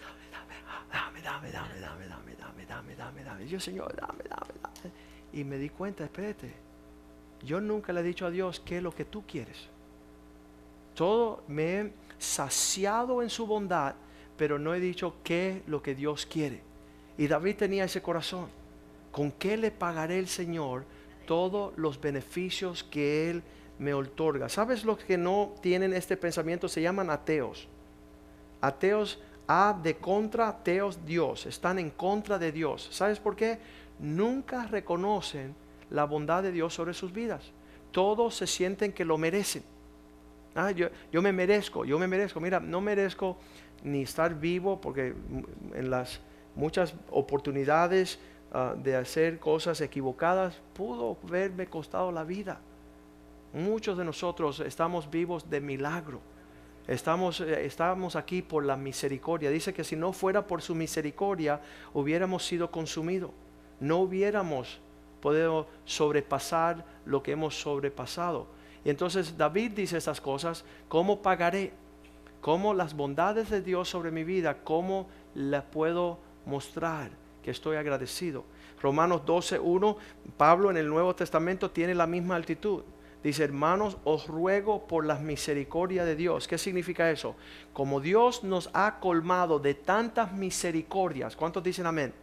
dame, 0.92 1.22
dame, 1.22 1.52
dame, 1.52 1.80
dame, 1.80 2.36
dame, 2.40 2.66
dame, 2.66 2.96
dame, 2.96 3.24
dame. 3.24 3.48
Yo, 3.48 3.60
Señor, 3.60 3.96
dame, 3.96 4.24
dame, 4.28 4.54
dame. 4.64 4.96
Y 5.32 5.44
me 5.44 5.60
di 5.60 5.70
cuenta, 5.70 6.06
espérate, 6.06 6.52
yo 7.44 7.62
nunca 7.62 7.94
le 7.94 8.00
he 8.00 8.04
dicho 8.04 8.26
a 8.26 8.32
Dios 8.32 8.64
qué 8.66 8.78
es 8.78 8.84
lo 8.84 8.96
que 8.96 9.06
tú 9.06 9.24
quieres. 9.28 9.70
Todo 10.96 11.44
me 11.48 11.82
he 11.82 11.94
saciado 12.18 13.22
en 13.22 13.30
su 13.30 13.46
bondad, 13.46 13.94
pero 14.38 14.58
no 14.58 14.74
he 14.74 14.80
dicho 14.80 15.18
qué 15.24 15.58
es 15.58 15.68
lo 15.68 15.84
que 15.84 15.94
Dios 15.94 16.26
quiere. 16.26 16.73
Y 17.18 17.28
David 17.28 17.56
tenía 17.58 17.86
ese 17.86 18.02
corazón. 18.02 18.48
¿Con 19.12 19.32
qué 19.32 19.58
le 19.58 19.72
pagaré 19.72 20.18
el 20.18 20.28
Señor 20.28 20.86
todos 21.28 21.74
los 21.78 22.02
beneficios 22.02 22.84
que 22.84 23.30
Él 23.30 23.44
me 23.78 23.94
otorga? 23.94 24.50
¿Sabes 24.50 24.84
los 24.84 24.98
que 24.98 25.18
no 25.18 25.54
tienen 25.62 25.94
este 25.94 26.18
pensamiento? 26.18 26.68
Se 26.68 26.82
llaman 26.82 27.10
ateos. 27.10 27.68
Ateos 28.62 29.22
A 29.46 29.78
de 29.84 29.98
contra, 29.98 30.48
ateos 30.48 31.06
Dios. 31.06 31.46
Están 31.46 31.78
en 31.78 31.90
contra 31.90 32.40
de 32.40 32.52
Dios. 32.52 32.88
¿Sabes 32.92 33.20
por 33.20 33.36
qué? 33.36 33.60
Nunca 34.00 34.66
reconocen 34.66 35.54
la 35.90 36.06
bondad 36.06 36.42
de 36.42 36.52
Dios 36.52 36.74
sobre 36.74 36.94
sus 36.94 37.14
vidas. 37.14 37.52
Todos 37.92 38.36
se 38.36 38.48
sienten 38.48 38.94
que 38.94 39.06
lo 39.06 39.18
merecen. 39.18 39.64
Ah, 40.56 40.72
yo, 40.72 40.88
yo 41.12 41.22
me 41.22 41.32
merezco, 41.32 41.86
yo 41.86 42.00
me 42.00 42.08
merezco. 42.08 42.40
Mira, 42.40 42.60
no 42.60 42.82
merezco 42.82 43.38
ni 43.84 44.04
estar 44.04 44.40
vivo 44.40 44.80
porque 44.80 45.14
en 45.74 45.90
las 45.90 46.20
muchas 46.56 46.94
oportunidades 47.10 48.20
Ah, 48.56 48.76
de 48.78 48.96
hacer 48.96 49.40
cosas 49.40 49.82
equivocadas 49.82 50.54
pudo 50.76 51.18
haberme 51.28 51.66
costado 51.66 52.12
la 52.12 52.24
vida. 52.24 52.60
Muchos 53.52 53.98
de 53.98 54.06
nosotros 54.06 54.60
estamos 54.60 55.10
vivos 55.10 55.50
de 55.50 55.60
milagro. 55.60 56.22
Estamos, 56.88 57.42
eh, 57.42 57.66
estamos 57.66 58.16
aquí 58.16 58.44
por 58.44 58.64
la 58.64 58.78
misericordia. 58.78 59.50
Dice 59.50 59.74
que 59.74 59.84
si 59.84 59.96
no 59.96 60.14
fuera 60.14 60.46
por 60.46 60.62
su 60.62 60.76
misericordia, 60.76 61.62
hubiéramos 61.96 62.46
sido 62.46 62.70
consumidos. 62.70 63.32
No 63.80 63.98
hubiéramos 63.98 64.80
podido 65.20 65.66
sobrepasar 65.86 66.86
lo 67.06 67.24
que 67.24 67.32
hemos 67.32 67.60
sobrepasado. 67.60 68.46
Y 68.86 68.92
entonces 68.92 69.36
David 69.36 69.72
dice 69.72 69.98
estas 69.98 70.22
cosas, 70.22 70.64
¿cómo 70.90 71.24
pagaré? 71.24 71.74
¿Cómo 72.40 72.76
las 72.76 72.96
bondades 72.96 73.50
de 73.50 73.64
Dios 73.64 73.90
sobre 73.90 74.12
mi 74.12 74.24
vida, 74.24 74.64
cómo 74.64 75.08
las 75.34 75.64
puedo 75.64 76.20
mostrar? 76.46 77.24
que 77.44 77.52
estoy 77.52 77.76
agradecido. 77.76 78.46
Romanos 78.82 79.22
12.1, 79.26 79.98
Pablo 80.38 80.72
en 80.72 80.78
el 80.78 80.88
Nuevo 80.88 81.14
Testamento 81.14 81.70
tiene 81.70 81.94
la 81.94 82.08
misma 82.08 82.36
altitud. 82.36 82.84
Dice, 83.24 83.44
hermanos, 83.44 83.98
os 84.04 84.28
ruego 84.28 84.86
por 84.88 85.06
la 85.06 85.16
misericordia 85.16 86.04
de 86.04 86.16
Dios. 86.16 86.48
¿Qué 86.48 86.58
significa 86.58 87.10
eso? 87.10 87.36
Como 87.72 88.02
Dios 88.02 88.44
nos 88.44 88.70
ha 88.74 89.00
colmado 89.00 89.60
de 89.60 89.76
tantas 89.76 90.34
misericordias. 90.34 91.36
¿Cuántos 91.36 91.64
dicen 91.64 91.86
amén? 91.86 92.14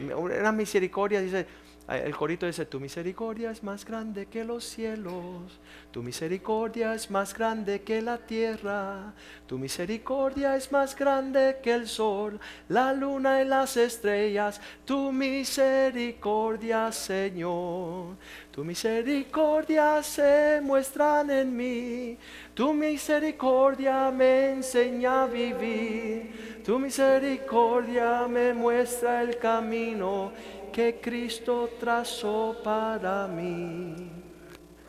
amén. 0.00 0.14
Una 0.14 0.52
misericordia 0.52 1.20
dice, 1.20 1.46
el 1.88 2.16
corito 2.16 2.46
dice, 2.46 2.66
tu 2.66 2.80
misericordia 2.80 3.52
es 3.52 3.62
más 3.62 3.84
grande 3.84 4.26
que 4.26 4.44
los 4.44 4.64
cielos, 4.64 5.60
tu 5.92 6.02
misericordia 6.02 6.94
es 6.94 7.08
más 7.12 7.32
grande 7.32 7.82
que 7.82 8.02
la 8.02 8.18
tierra, 8.18 9.14
tu 9.46 9.56
misericordia 9.56 10.56
es 10.56 10.72
más 10.72 10.96
grande 10.96 11.58
que 11.62 11.72
el 11.72 11.86
sol, 11.86 12.40
la 12.68 12.92
luna 12.92 13.40
y 13.40 13.44
las 13.44 13.76
estrellas, 13.76 14.60
tu 14.84 15.12
misericordia, 15.12 16.90
Señor. 16.90 18.16
Tu 18.50 18.64
misericordia 18.64 20.02
se 20.02 20.60
muestran 20.62 21.30
en 21.30 21.54
mí, 21.54 22.18
tu 22.54 22.72
misericordia 22.72 24.10
me 24.10 24.52
enseña 24.52 25.24
a 25.24 25.26
vivir, 25.26 26.62
tu 26.64 26.78
misericordia 26.78 28.26
me 28.26 28.54
muestra 28.54 29.22
el 29.22 29.36
camino 29.36 30.32
que 30.76 31.00
Cristo 31.00 31.70
trazó 31.80 32.54
para 32.62 33.26
mí. 33.26 34.10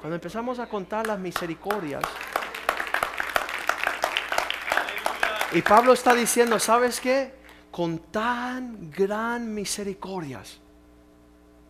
Cuando 0.02 0.16
empezamos 0.16 0.60
a 0.60 0.68
contar 0.68 1.08
las 1.08 1.18
misericordias, 1.18 2.04
y 5.54 5.62
Pablo 5.62 5.94
está 5.94 6.14
diciendo, 6.14 6.60
¿sabes 6.60 7.00
qué? 7.00 7.32
Con 7.72 8.00
tan 8.00 8.92
gran 8.92 9.54
misericordias, 9.54 10.60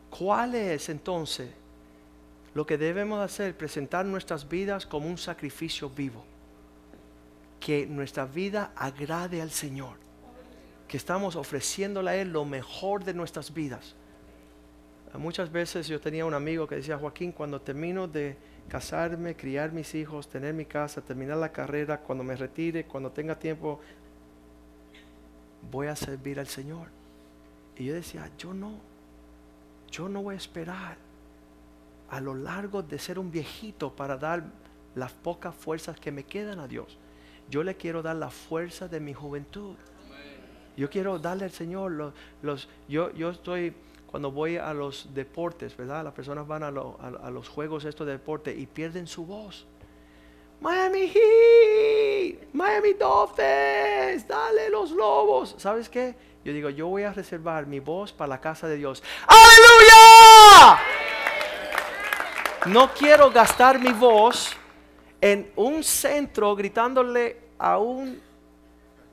¿cuál 0.09 0.55
es 0.55 0.89
entonces 0.89 1.51
lo 2.55 2.65
que 2.65 2.79
debemos 2.79 3.23
hacer? 3.23 3.55
Presentar 3.55 4.03
nuestras 4.03 4.49
vidas 4.49 4.87
como 4.87 5.07
un 5.07 5.19
sacrificio 5.19 5.91
vivo. 5.91 6.25
Que 7.59 7.85
nuestra 7.85 8.25
vida 8.25 8.71
agrade 8.75 9.43
al 9.43 9.51
Señor. 9.51 9.97
Que 10.87 10.97
estamos 10.97 11.35
ofreciéndole 11.35 12.09
a 12.09 12.15
Él 12.15 12.33
lo 12.33 12.45
mejor 12.45 13.03
de 13.03 13.13
nuestras 13.13 13.53
vidas. 13.53 13.95
Muchas 15.13 15.51
veces 15.51 15.87
yo 15.87 15.99
tenía 15.99 16.25
un 16.25 16.33
amigo 16.33 16.67
que 16.67 16.75
decía, 16.75 16.97
Joaquín, 16.97 17.31
cuando 17.31 17.61
termino 17.61 18.07
de 18.07 18.35
casarme, 18.67 19.35
criar 19.35 19.71
mis 19.71 19.95
hijos, 19.95 20.27
tener 20.27 20.53
mi 20.53 20.65
casa, 20.65 21.01
terminar 21.01 21.37
la 21.37 21.51
carrera, 21.51 21.99
cuando 22.01 22.23
me 22.23 22.35
retire, 22.35 22.85
cuando 22.85 23.11
tenga 23.11 23.39
tiempo, 23.39 23.79
voy 25.71 25.87
a 25.87 25.95
servir 25.95 26.39
al 26.39 26.47
Señor. 26.47 26.87
Y 27.77 27.85
yo 27.85 27.93
decía, 27.93 28.29
yo 28.37 28.53
no, 28.53 28.73
yo 29.89 30.09
no 30.09 30.21
voy 30.21 30.35
a 30.35 30.37
esperar 30.37 30.97
a 32.09 32.19
lo 32.19 32.35
largo 32.35 32.83
de 32.83 32.99
ser 32.99 33.17
un 33.19 33.31
viejito 33.31 33.95
para 33.95 34.17
dar 34.17 34.43
las 34.95 35.11
pocas 35.11 35.55
fuerzas 35.55 35.99
que 35.99 36.11
me 36.11 36.23
quedan 36.23 36.59
a 36.59 36.67
Dios. 36.67 36.97
Yo 37.49 37.63
le 37.63 37.75
quiero 37.75 38.01
dar 38.01 38.15
la 38.15 38.29
fuerza 38.29 38.87
de 38.87 38.99
mi 38.99 39.13
juventud. 39.13 39.75
Yo 40.75 40.89
quiero 40.89 41.17
darle 41.17 41.45
al 41.45 41.51
Señor 41.51 41.91
los, 41.91 42.13
los 42.41 42.69
yo, 42.87 43.11
yo 43.13 43.31
estoy 43.31 43.73
cuando 44.17 44.31
voy 44.31 44.57
a 44.57 44.73
los 44.73 45.13
deportes, 45.13 45.77
¿verdad? 45.77 46.03
Las 46.03 46.13
personas 46.15 46.47
van 46.47 46.63
a, 46.63 46.71
los 46.71 47.49
juegos 47.49 47.85
estos 47.85 48.07
de 48.07 48.13
deporte 48.13 48.51
y 48.51 48.65
pierden 48.65 49.05
su 49.05 49.27
voz. 49.27 49.67
Miami 50.59 51.07
Heat, 51.07 52.47
Miami 52.51 52.93
Dolphins, 52.93 54.27
dale 54.27 54.71
los 54.71 54.89
lobos. 54.89 55.53
¿Sabes 55.59 55.87
qué? 55.87 56.15
Yo 56.43 56.51
digo, 56.51 56.71
yo 56.71 56.87
voy 56.87 57.03
a 57.03 57.13
reservar 57.13 57.67
mi 57.67 57.79
voz 57.79 58.11
para 58.11 58.29
la 58.29 58.41
casa 58.41 58.67
de 58.67 58.77
Dios. 58.77 59.03
¡Aleluya! 59.27 60.79
No 62.65 62.91
quiero 62.95 63.29
gastar 63.29 63.79
mi 63.79 63.93
voz 63.93 64.57
en 65.21 65.51
un 65.55 65.83
centro 65.83 66.55
gritándole 66.55 67.37
a 67.59 67.77
un 67.77 68.19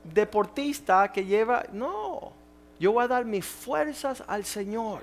deportista 0.03 1.11
que 1.11 1.23
lleva... 1.23 1.63
No. 1.71 2.33
Yo 2.79 2.91
voy 2.91 3.05
a 3.05 3.07
dar 3.07 3.25
mis 3.25 3.45
fuerzas 3.45 4.23
al 4.27 4.43
Señor. 4.43 5.01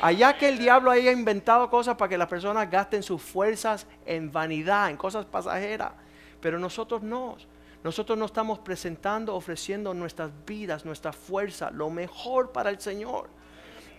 Allá 0.00 0.38
que 0.38 0.48
el 0.48 0.58
diablo 0.58 0.90
haya 0.90 1.10
inventado 1.10 1.68
cosas 1.68 1.96
para 1.96 2.08
que 2.08 2.18
las 2.18 2.28
personas 2.28 2.70
gasten 2.70 3.02
sus 3.02 3.20
fuerzas 3.20 3.86
en 4.06 4.30
vanidad, 4.30 4.90
en 4.90 4.96
cosas 4.96 5.24
pasajeras. 5.26 5.92
Pero 6.40 6.58
nosotros 6.58 7.02
no. 7.02 7.36
Nosotros 7.82 8.18
no 8.18 8.26
estamos 8.26 8.58
presentando, 8.58 9.34
ofreciendo 9.34 9.94
nuestras 9.94 10.30
vidas, 10.46 10.84
nuestra 10.84 11.12
fuerza, 11.12 11.70
lo 11.70 11.90
mejor 11.90 12.52
para 12.52 12.70
el 12.70 12.80
Señor. 12.80 13.28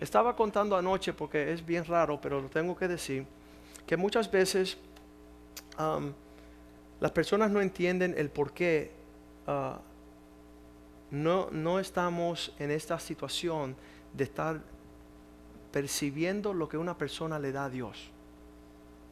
Estaba 0.00 0.36
contando 0.36 0.76
anoche, 0.76 1.12
porque 1.12 1.52
es 1.52 1.64
bien 1.64 1.84
raro, 1.84 2.20
pero 2.20 2.40
lo 2.40 2.48
tengo 2.48 2.76
que 2.76 2.88
decir, 2.88 3.26
que 3.86 3.96
muchas 3.96 4.30
veces 4.30 4.78
um, 5.78 6.12
las 7.00 7.10
personas 7.12 7.50
no 7.50 7.60
entienden 7.60 8.14
el 8.16 8.30
por 8.30 8.52
qué 8.52 8.92
uh, 9.46 9.78
no, 11.10 11.48
no 11.50 11.78
estamos 11.78 12.54
en 12.58 12.70
esta 12.70 12.98
situación 12.98 13.76
de 14.14 14.24
estar 14.24 14.60
percibiendo 15.72 16.52
lo 16.54 16.68
que 16.68 16.76
una 16.76 16.96
persona 16.96 17.38
le 17.38 17.52
da 17.52 17.66
a 17.66 17.70
Dios. 17.70 18.10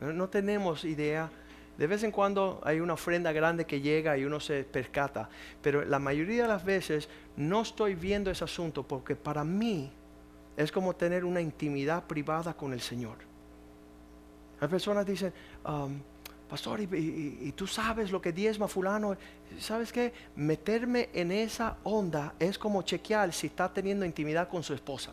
No 0.00 0.28
tenemos 0.28 0.84
idea. 0.84 1.30
De 1.76 1.86
vez 1.86 2.02
en 2.02 2.10
cuando 2.10 2.60
hay 2.64 2.80
una 2.80 2.94
ofrenda 2.94 3.32
grande 3.32 3.64
que 3.64 3.80
llega 3.80 4.16
y 4.16 4.24
uno 4.24 4.40
se 4.40 4.64
percata, 4.64 5.28
pero 5.62 5.84
la 5.84 5.98
mayoría 5.98 6.42
de 6.42 6.48
las 6.48 6.64
veces 6.64 7.08
no 7.36 7.62
estoy 7.62 7.94
viendo 7.94 8.30
ese 8.30 8.44
asunto 8.44 8.82
porque 8.82 9.14
para 9.14 9.44
mí 9.44 9.92
es 10.56 10.72
como 10.72 10.96
tener 10.96 11.24
una 11.24 11.40
intimidad 11.40 12.04
privada 12.04 12.54
con 12.54 12.72
el 12.72 12.80
Señor. 12.80 13.18
Hay 14.60 14.66
personas 14.66 15.06
dicen, 15.06 15.32
um, 15.64 16.00
pastor, 16.48 16.80
y, 16.80 17.52
tú 17.54 17.66
sabes 17.66 18.10
lo 18.10 18.20
que 18.20 18.32
diezma 18.32 18.68
fulano. 18.68 19.16
¿Sabes 19.58 19.92
qué? 19.92 20.12
Meterme 20.36 21.10
en 21.12 21.30
esa 21.30 21.76
onda 21.84 22.34
es 22.38 22.58
como 22.58 22.82
chequear 22.82 23.32
si 23.32 23.48
está 23.48 23.72
teniendo 23.72 24.04
intimidad 24.04 24.48
con 24.48 24.62
su 24.62 24.74
esposa. 24.74 25.12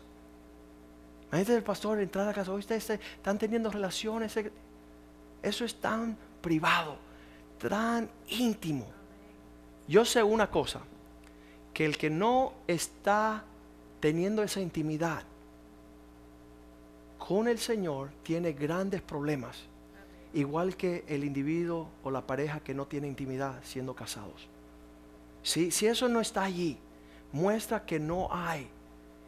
Imagínate 1.28 1.56
el 1.56 1.62
pastor 1.62 2.00
entrar 2.00 2.28
a 2.28 2.32
casa, 2.32 2.52
ustedes 2.52 2.88
están 2.90 3.38
teniendo 3.38 3.70
relaciones. 3.70 4.36
Eso 5.42 5.64
es 5.64 5.74
tan 5.76 6.16
privado, 6.40 6.96
tan 7.58 8.08
íntimo. 8.28 8.86
Yo 9.88 10.04
sé 10.04 10.22
una 10.22 10.50
cosa, 10.50 10.80
que 11.74 11.84
el 11.84 11.98
que 11.98 12.08
no 12.10 12.54
está 12.66 13.44
teniendo 14.00 14.42
esa 14.42 14.60
intimidad 14.60 15.22
con 17.18 17.48
el 17.48 17.58
Señor 17.58 18.10
tiene 18.22 18.52
grandes 18.52 19.02
problemas, 19.02 19.58
igual 20.34 20.76
que 20.76 21.04
el 21.08 21.24
individuo 21.24 21.88
o 22.02 22.10
la 22.10 22.26
pareja 22.26 22.60
que 22.60 22.74
no 22.74 22.86
tiene 22.86 23.08
intimidad 23.08 23.60
siendo 23.62 23.94
casados. 23.94 24.48
Si, 25.42 25.70
si 25.70 25.86
eso 25.86 26.08
no 26.08 26.20
está 26.20 26.42
allí, 26.42 26.78
muestra 27.32 27.84
que 27.84 27.98
no 27.98 28.28
hay 28.30 28.68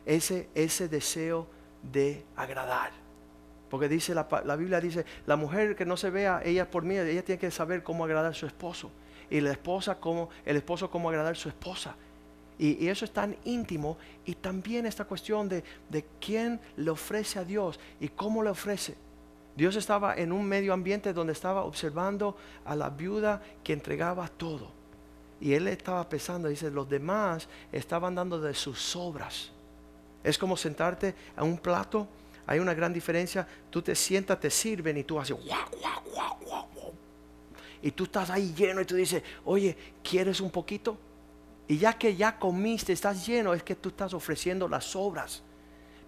ese, 0.04 0.48
ese 0.54 0.88
deseo 0.88 1.46
de 1.92 2.24
agradar. 2.37 2.90
Porque 3.70 3.88
dice 3.88 4.14
la, 4.14 4.26
la, 4.44 4.56
Biblia 4.56 4.80
dice, 4.80 5.04
la 5.26 5.37
mujer 5.37 5.76
que 5.76 5.84
no 5.84 5.96
se 5.96 6.11
vea, 6.11 6.40
ella 6.44 6.70
por 6.70 6.82
mí, 6.82 6.96
ella 6.96 7.22
tiene 7.22 7.38
que 7.38 7.50
saber 7.50 7.82
cómo 7.82 8.04
agradar 8.04 8.32
a 8.32 8.34
su 8.34 8.46
esposo. 8.46 8.90
Y 9.30 9.40
la 9.40 9.50
esposa 9.50 9.96
como, 10.00 10.30
el 10.46 10.56
esposo 10.56 10.90
cómo 10.90 11.11
agradar 11.11 11.32
a 11.32 11.37
su 11.37 11.48
esposa. 11.48 11.94
Y, 12.58 12.88
eso 12.88 13.04
es 13.04 13.12
tan 13.12 13.37
íntimo. 13.44 13.98
Y 14.24 14.34
también 14.34 14.87
esta 14.87 15.04
cuestión 15.04 15.48
de, 15.48 15.62
de 15.90 16.04
quién 16.20 16.58
le 16.76 16.90
ofrece 16.90 17.38
a 17.38 17.44
Dios 17.44 17.78
y 18.00 18.08
cómo 18.08 18.42
le 18.42 18.50
ofrece. 18.50 18.96
Dios 19.59 19.75
estaba 19.75 20.14
en 20.14 20.31
un 20.31 20.47
medio 20.47 20.73
ambiente 20.73 21.12
donde 21.12 21.33
estaba 21.33 21.64
observando 21.64 22.37
a 22.64 22.77
la 22.77 22.90
viuda 22.90 23.42
que 23.64 23.73
entregaba 23.73 24.29
todo. 24.29 24.71
Y 25.40 25.53
él 25.53 25.66
estaba 25.66 26.09
pensando, 26.09 26.47
dice, 26.47 26.71
los 26.71 26.88
demás 26.88 27.49
estaban 27.73 28.14
dando 28.14 28.40
de 28.40 28.55
sus 28.55 28.94
obras. 28.94 29.51
Es 30.23 30.38
como 30.38 30.57
sentarte 30.57 31.12
a 31.35 31.42
un 31.42 31.59
plato, 31.59 32.07
hay 32.47 32.61
una 32.61 32.73
gran 32.73 32.92
diferencia. 32.92 33.49
Tú 33.68 33.83
te 33.83 33.97
sientas, 33.97 34.38
te 34.38 34.49
sirven 34.49 34.97
y 34.97 35.03
tú 35.03 35.18
haces 35.18 35.35
guau, 35.35 35.68
guau, 35.81 36.05
guau, 36.14 36.68
guau, 36.73 36.92
Y 37.83 37.90
tú 37.90 38.05
estás 38.05 38.31
ahí 38.31 38.55
lleno 38.57 38.81
y 38.81 38.85
tú 38.85 38.94
dices, 38.94 39.25
oye, 39.44 39.77
¿quieres 40.05 40.40
un 40.40 40.53
poquito? 40.53 40.97
Y 41.66 41.79
ya 41.79 41.99
que 41.99 42.14
ya 42.14 42.38
comiste, 42.38 42.92
estás 42.92 43.27
lleno, 43.27 43.53
es 43.55 43.64
que 43.64 43.75
tú 43.75 43.88
estás 43.88 44.14
ofreciendo 44.14 44.68
las 44.68 44.94
obras. 44.94 45.42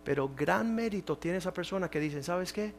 Pero 0.05 0.31
gran 0.37 0.73
mérito 0.73 1.19
tiene 1.19 1.39
esa 1.39 1.53
persona 1.53 1.91
que 1.91 1.99
dice, 1.99 2.23
¿sabes 2.23 2.53
qué? 2.53 2.73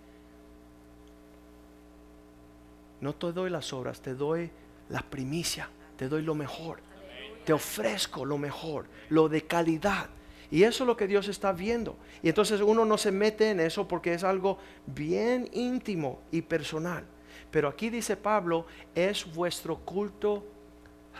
No 3.01 3.13
te 3.13 3.31
doy 3.31 3.49
las 3.49 3.73
obras, 3.73 4.01
te 4.01 4.13
doy 4.13 4.49
la 4.89 5.01
primicia, 5.01 5.69
te 5.97 6.07
doy 6.07 6.21
lo 6.21 6.35
mejor. 6.35 6.79
Te 7.45 7.53
ofrezco 7.53 8.23
lo 8.23 8.37
mejor, 8.37 8.85
lo 9.09 9.27
de 9.27 9.41
calidad. 9.45 10.09
Y 10.51 10.63
eso 10.63 10.83
es 10.83 10.87
lo 10.87 10.95
que 10.95 11.07
Dios 11.07 11.27
está 11.27 11.51
viendo. 11.51 11.97
Y 12.21 12.29
entonces 12.29 12.61
uno 12.61 12.85
no 12.85 12.97
se 12.97 13.11
mete 13.11 13.49
en 13.49 13.59
eso 13.59 13.87
porque 13.87 14.13
es 14.13 14.23
algo 14.23 14.59
bien 14.85 15.49
íntimo 15.53 16.21
y 16.31 16.41
personal. 16.41 17.03
Pero 17.49 17.67
aquí 17.67 17.89
dice 17.89 18.15
Pablo, 18.15 18.65
es 18.95 19.33
vuestro 19.33 19.77
culto 19.77 20.45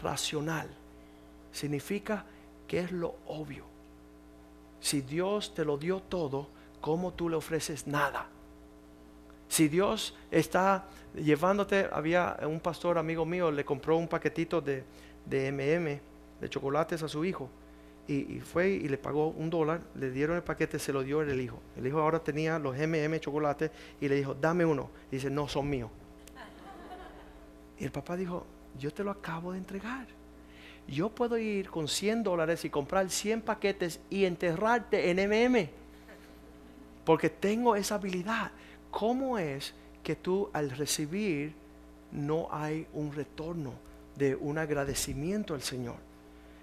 racional 0.02 0.70
significa 1.52 2.26
que 2.68 2.80
es 2.80 2.92
lo 2.92 3.16
obvio. 3.28 3.66
Si 4.80 5.02
Dios 5.02 5.54
te 5.54 5.66
lo 5.66 5.78
dio 5.78 6.00
todo, 6.00 6.48
¿cómo 6.80 7.14
tú 7.14 7.30
le 7.30 7.36
ofreces 7.36 7.86
nada? 7.88 8.28
Si 9.52 9.68
Dios 9.68 10.16
está 10.32 10.86
llevándote, 11.14 11.90
había 11.92 12.38
un 12.44 12.62
pastor 12.62 12.98
amigo 12.98 13.26
mío, 13.26 13.52
le 13.52 13.66
compró 13.66 13.98
un 13.98 14.08
paquetito 14.08 14.62
de, 14.62 14.86
de 15.26 15.52
MM, 15.52 16.00
de 16.40 16.50
chocolates 16.50 17.04
a 17.04 17.10
su 17.10 17.26
hijo, 17.26 17.50
y, 18.08 18.40
fue 18.40 18.70
y 18.70 18.88
le 18.88 18.98
pagó 18.98 19.28
un 19.28 19.50
dólar, 19.50 19.82
le 19.96 20.10
dieron 20.12 20.38
el 20.38 20.44
paquete, 20.44 20.80
se 20.80 20.94
lo 20.94 21.04
dio 21.04 21.22
el 21.22 21.40
hijo. 21.40 21.60
El 21.76 21.86
hijo 21.86 22.00
ahora 22.00 22.20
tenía 22.20 22.58
los 22.60 22.78
MM 22.78 23.20
chocolates 23.20 23.72
y 24.00 24.08
le 24.08 24.16
dijo, 24.16 24.34
dame 24.34 24.64
uno. 24.64 24.90
Dice, 25.12 25.30
no, 25.30 25.50
son 25.50 25.70
míos. 25.70 25.90
Y 27.78 27.84
el 27.84 27.92
papá 27.92 28.16
dijo, 28.16 28.46
yo 28.80 28.94
te 28.94 29.04
lo 29.04 29.12
acabo 29.12 29.52
de 29.52 29.58
entregar 29.58 30.08
yo 30.88 31.10
puedo 31.10 31.38
ir 31.38 31.70
con 31.70 31.88
100 31.88 32.24
dólares 32.24 32.66
y 32.66 32.70
comprar 32.70 33.10
100 33.10 33.42
paquetes 33.42 34.00
y 34.10 34.26
enterrarte 34.26 35.10
en 35.10 35.18
MM. 35.30 35.70
Porque 37.06 37.30
tengo 37.30 37.76
esa 37.76 37.96
habilidad. 37.96 38.52
¿Cómo 38.92 39.38
es 39.38 39.74
que 40.04 40.16
tú 40.16 40.50
al 40.54 40.70
recibir 40.70 41.54
no 42.12 42.48
hay 42.52 42.86
un 42.94 43.14
retorno 43.14 43.74
de 44.16 44.36
un 44.36 44.58
agradecimiento 44.58 45.54
al 45.54 45.62
Señor? 45.62 46.12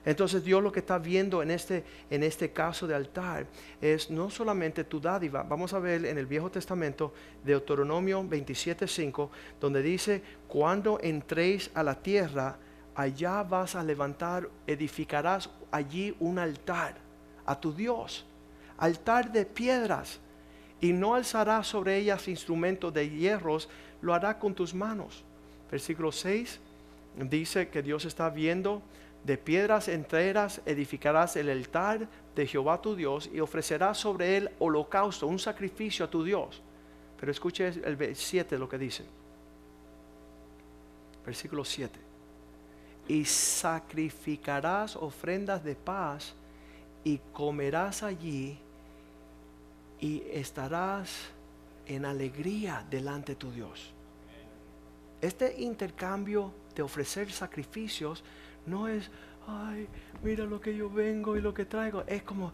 Entonces 0.04 0.44
Dios 0.44 0.62
lo 0.62 0.72
que 0.72 0.80
está 0.80 0.98
viendo 0.98 1.42
en 1.42 1.50
este, 1.50 1.84
en 2.08 2.22
este 2.22 2.50
caso 2.50 2.86
de 2.86 2.94
altar 2.94 3.46
es 3.80 4.10
no 4.10 4.30
solamente 4.30 4.84
tu 4.84 5.00
dádiva, 5.00 5.42
vamos 5.42 5.74
a 5.74 5.78
ver 5.80 6.06
en 6.06 6.16
el 6.16 6.26
Viejo 6.26 6.50
Testamento, 6.50 7.12
Deuteronomio 7.44 8.22
27.5, 8.22 9.28
donde 9.60 9.82
dice, 9.82 10.22
cuando 10.46 10.98
entréis 11.02 11.70
a 11.74 11.82
la 11.82 11.94
tierra, 11.94 12.56
allá 12.94 13.42
vas 13.42 13.74
a 13.74 13.82
levantar, 13.82 14.48
edificarás 14.66 15.50
allí 15.70 16.16
un 16.20 16.38
altar 16.38 16.96
a 17.44 17.60
tu 17.60 17.74
Dios, 17.74 18.24
altar 18.78 19.30
de 19.30 19.44
piedras, 19.44 20.20
y 20.80 20.92
no 20.92 21.14
alzarás 21.14 21.66
sobre 21.66 21.96
ellas 21.96 22.28
instrumentos 22.28 22.92
de 22.92 23.08
hierros, 23.10 23.68
lo 24.00 24.14
hará 24.14 24.38
con 24.38 24.54
tus 24.54 24.74
manos. 24.74 25.24
Versículo 25.70 26.12
6 26.12 26.60
dice 27.28 27.68
que 27.68 27.82
Dios 27.82 28.04
está 28.04 28.30
viendo, 28.30 28.82
de 29.24 29.36
piedras 29.36 29.88
enteras 29.88 30.60
edificarás 30.64 31.36
el 31.36 31.50
altar 31.50 32.08
de 32.34 32.46
Jehová 32.46 32.80
tu 32.80 32.94
Dios 32.94 33.28
y 33.32 33.40
ofrecerás 33.40 33.98
sobre 33.98 34.36
él 34.36 34.50
holocausto, 34.60 35.26
un 35.26 35.38
sacrificio 35.38 36.04
a 36.04 36.10
tu 36.10 36.22
Dios. 36.22 36.62
Pero 37.18 37.32
escuche 37.32 37.66
el 37.66 38.16
7 38.16 38.58
lo 38.58 38.68
que 38.68 38.78
dice. 38.78 39.04
Versículo 41.26 41.64
7 41.64 42.08
y 43.08 43.24
sacrificarás 43.24 44.94
ofrendas 44.94 45.64
de 45.64 45.74
paz 45.74 46.34
y 47.02 47.18
comerás 47.32 48.02
allí 48.02 48.58
y 50.00 50.22
estarás 50.32 51.30
en 51.87 52.04
alegría 52.04 52.84
delante 52.88 53.32
de 53.32 53.37
tu 53.37 53.50
Dios. 53.50 53.92
Este 55.20 55.61
intercambio 55.61 56.52
de 56.74 56.82
ofrecer 56.82 57.32
sacrificios 57.32 58.22
no 58.66 58.87
es, 58.87 59.11
ay, 59.46 59.88
mira 60.22 60.44
lo 60.44 60.61
que 60.61 60.76
yo 60.76 60.88
vengo 60.88 61.37
y 61.37 61.40
lo 61.40 61.52
que 61.52 61.64
traigo. 61.64 62.04
Es 62.06 62.22
como, 62.22 62.52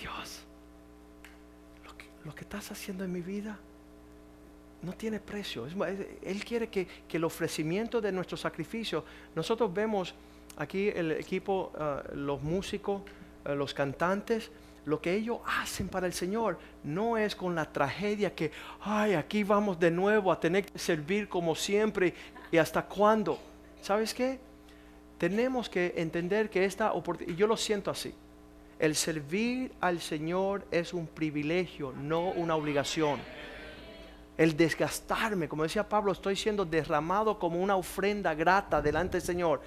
Dios, 0.00 0.44
lo 2.24 2.34
que, 2.34 2.40
estás 2.40 2.70
haciendo 2.70 3.04
en 3.04 3.12
mi 3.12 3.20
vida 3.20 3.58
no 4.82 4.92
tiene 4.92 5.20
precio. 5.20 5.66
Él 6.22 6.44
quiere 6.44 6.68
que, 6.68 6.88
el 7.10 7.24
ofrecimiento 7.24 8.00
de 8.00 8.12
nuestro 8.12 8.36
sacrificio, 8.36 9.04
nosotros 9.34 9.72
vemos 9.74 10.14
aquí 10.56 10.88
el 10.88 11.12
equipo, 11.12 11.72
ah, 11.76 12.02
los 12.14 12.42
músicos, 12.42 13.02
ah, 13.44 13.54
los 13.54 13.74
cantantes, 13.74 14.50
lo 14.84 15.00
que 15.00 15.14
ellos 15.14 15.38
hacen 15.46 15.88
para 15.88 16.06
el 16.06 16.12
Señor 16.12 16.58
no 16.82 17.16
es 17.16 17.34
con 17.34 17.54
la 17.54 17.70
tragedia 17.72 18.34
que, 18.34 18.50
ay, 18.80 19.14
aquí 19.14 19.44
vamos 19.44 19.78
de 19.80 19.90
nuevo 19.90 20.30
a 20.30 20.38
tener 20.38 20.66
que 20.66 20.78
servir 20.78 21.28
como 21.28 21.54
siempre 21.54 22.14
y 22.50 22.58
hasta 22.58 22.82
cuándo. 22.82 23.38
¿Sabes 23.80 24.12
qué? 24.12 24.38
Tenemos 25.18 25.68
que 25.68 25.94
entender 25.96 26.50
que 26.50 26.64
esta 26.64 26.92
oportunidad, 26.92 27.34
y 27.34 27.38
yo 27.38 27.46
lo 27.46 27.56
siento 27.56 27.90
así, 27.90 28.14
el 28.78 28.94
servir 28.94 29.72
al 29.80 30.00
Señor 30.00 30.66
es 30.70 30.92
un 30.92 31.06
privilegio, 31.06 31.92
no 31.92 32.30
una 32.30 32.56
obligación 32.56 33.20
el 34.36 34.56
desgastarme, 34.56 35.48
como 35.48 35.62
decía 35.62 35.88
Pablo, 35.88 36.12
estoy 36.12 36.34
siendo 36.34 36.64
derramado 36.64 37.38
como 37.38 37.62
una 37.62 37.76
ofrenda 37.76 38.34
grata 38.34 38.82
delante 38.82 39.18
del 39.18 39.26
Señor. 39.26 39.60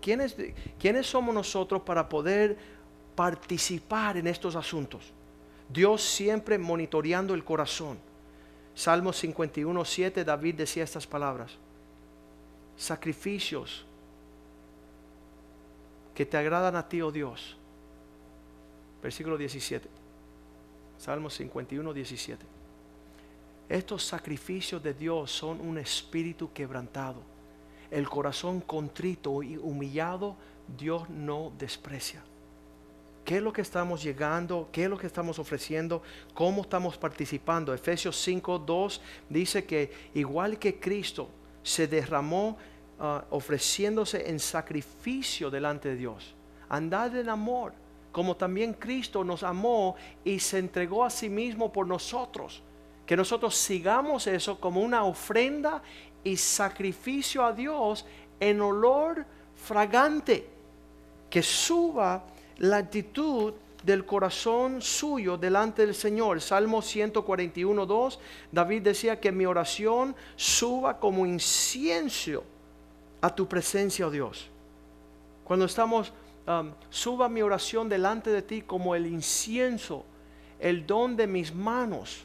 ¿Quiénes, 0.00 0.36
¿Quiénes 0.78 1.06
somos 1.06 1.34
nosotros 1.34 1.82
para 1.82 2.08
poder 2.08 2.58
participar 3.18 4.16
en 4.16 4.28
estos 4.28 4.54
asuntos? 4.54 5.12
Dios 5.68 6.04
siempre 6.04 6.56
monitoreando 6.56 7.34
el 7.34 7.42
corazón. 7.42 7.98
Salmo 8.76 9.12
51, 9.12 9.84
7, 9.84 10.24
David 10.24 10.54
decía 10.54 10.84
estas 10.84 11.04
palabras. 11.04 11.50
Sacrificios 12.76 13.84
que 16.14 16.24
te 16.24 16.36
agradan 16.36 16.76
a 16.76 16.88
ti, 16.88 17.02
oh 17.02 17.10
Dios. 17.10 17.56
Versículo 19.02 19.36
17. 19.36 19.88
Salmo 20.96 21.28
51, 21.28 21.92
17. 21.92 22.46
Estos 23.68 24.04
sacrificios 24.04 24.80
de 24.80 24.94
Dios 24.94 25.32
son 25.32 25.60
un 25.60 25.76
espíritu 25.76 26.52
quebrantado. 26.52 27.20
El 27.90 28.08
corazón 28.08 28.60
contrito 28.60 29.42
y 29.42 29.56
humillado 29.56 30.36
Dios 30.78 31.10
no 31.10 31.50
desprecia. 31.58 32.22
¿Qué 33.28 33.36
es 33.36 33.42
lo 33.42 33.52
que 33.52 33.60
estamos 33.60 34.02
llegando? 34.02 34.70
¿Qué 34.72 34.84
es 34.84 34.88
lo 34.88 34.96
que 34.96 35.06
estamos 35.06 35.38
ofreciendo? 35.38 36.00
¿Cómo 36.32 36.62
estamos 36.62 36.96
participando? 36.96 37.74
Efesios 37.74 38.18
5, 38.22 38.58
2 38.60 39.02
dice 39.28 39.66
que 39.66 39.92
igual 40.14 40.58
que 40.58 40.80
Cristo 40.80 41.28
se 41.62 41.86
derramó 41.86 42.56
ah, 42.98 43.22
ofreciéndose 43.28 44.30
en 44.30 44.40
sacrificio 44.40 45.50
delante 45.50 45.90
de 45.90 45.96
Dios. 45.96 46.34
Andad 46.70 47.14
en 47.16 47.28
amor, 47.28 47.74
como 48.12 48.34
también 48.34 48.72
Cristo 48.72 49.22
nos 49.22 49.42
amó 49.42 49.94
y 50.24 50.38
se 50.38 50.56
entregó 50.56 51.04
a 51.04 51.10
sí 51.10 51.28
mismo 51.28 51.70
por 51.70 51.86
nosotros. 51.86 52.62
Que 53.04 53.14
nosotros 53.14 53.54
sigamos 53.54 54.26
eso 54.26 54.58
como 54.58 54.80
una 54.80 55.04
ofrenda 55.04 55.82
y 56.24 56.34
sacrificio 56.38 57.44
a 57.44 57.52
Dios 57.52 58.06
en 58.40 58.62
olor 58.62 59.26
fragante. 59.54 60.48
Que 61.28 61.42
suba 61.42 62.24
la 62.58 62.78
actitud 62.78 63.54
del 63.82 64.04
corazón 64.04 64.82
suyo 64.82 65.36
delante 65.36 65.86
del 65.86 65.94
Señor. 65.94 66.40
Salmo 66.40 66.82
141, 66.82 67.86
2, 67.86 68.20
David 68.52 68.82
decía 68.82 69.20
que 69.20 69.32
mi 69.32 69.46
oración 69.46 70.14
suba 70.36 70.98
como 70.98 71.24
incienso 71.26 72.44
a 73.20 73.34
tu 73.34 73.48
presencia, 73.48 74.06
oh 74.06 74.10
Dios. 74.10 74.48
Cuando 75.44 75.64
estamos, 75.64 76.12
um, 76.46 76.72
suba 76.90 77.28
mi 77.28 77.40
oración 77.42 77.88
delante 77.88 78.30
de 78.30 78.42
ti 78.42 78.62
como 78.62 78.94
el 78.94 79.06
incienso, 79.06 80.04
el 80.58 80.86
don 80.86 81.16
de 81.16 81.26
mis 81.26 81.54
manos. 81.54 82.24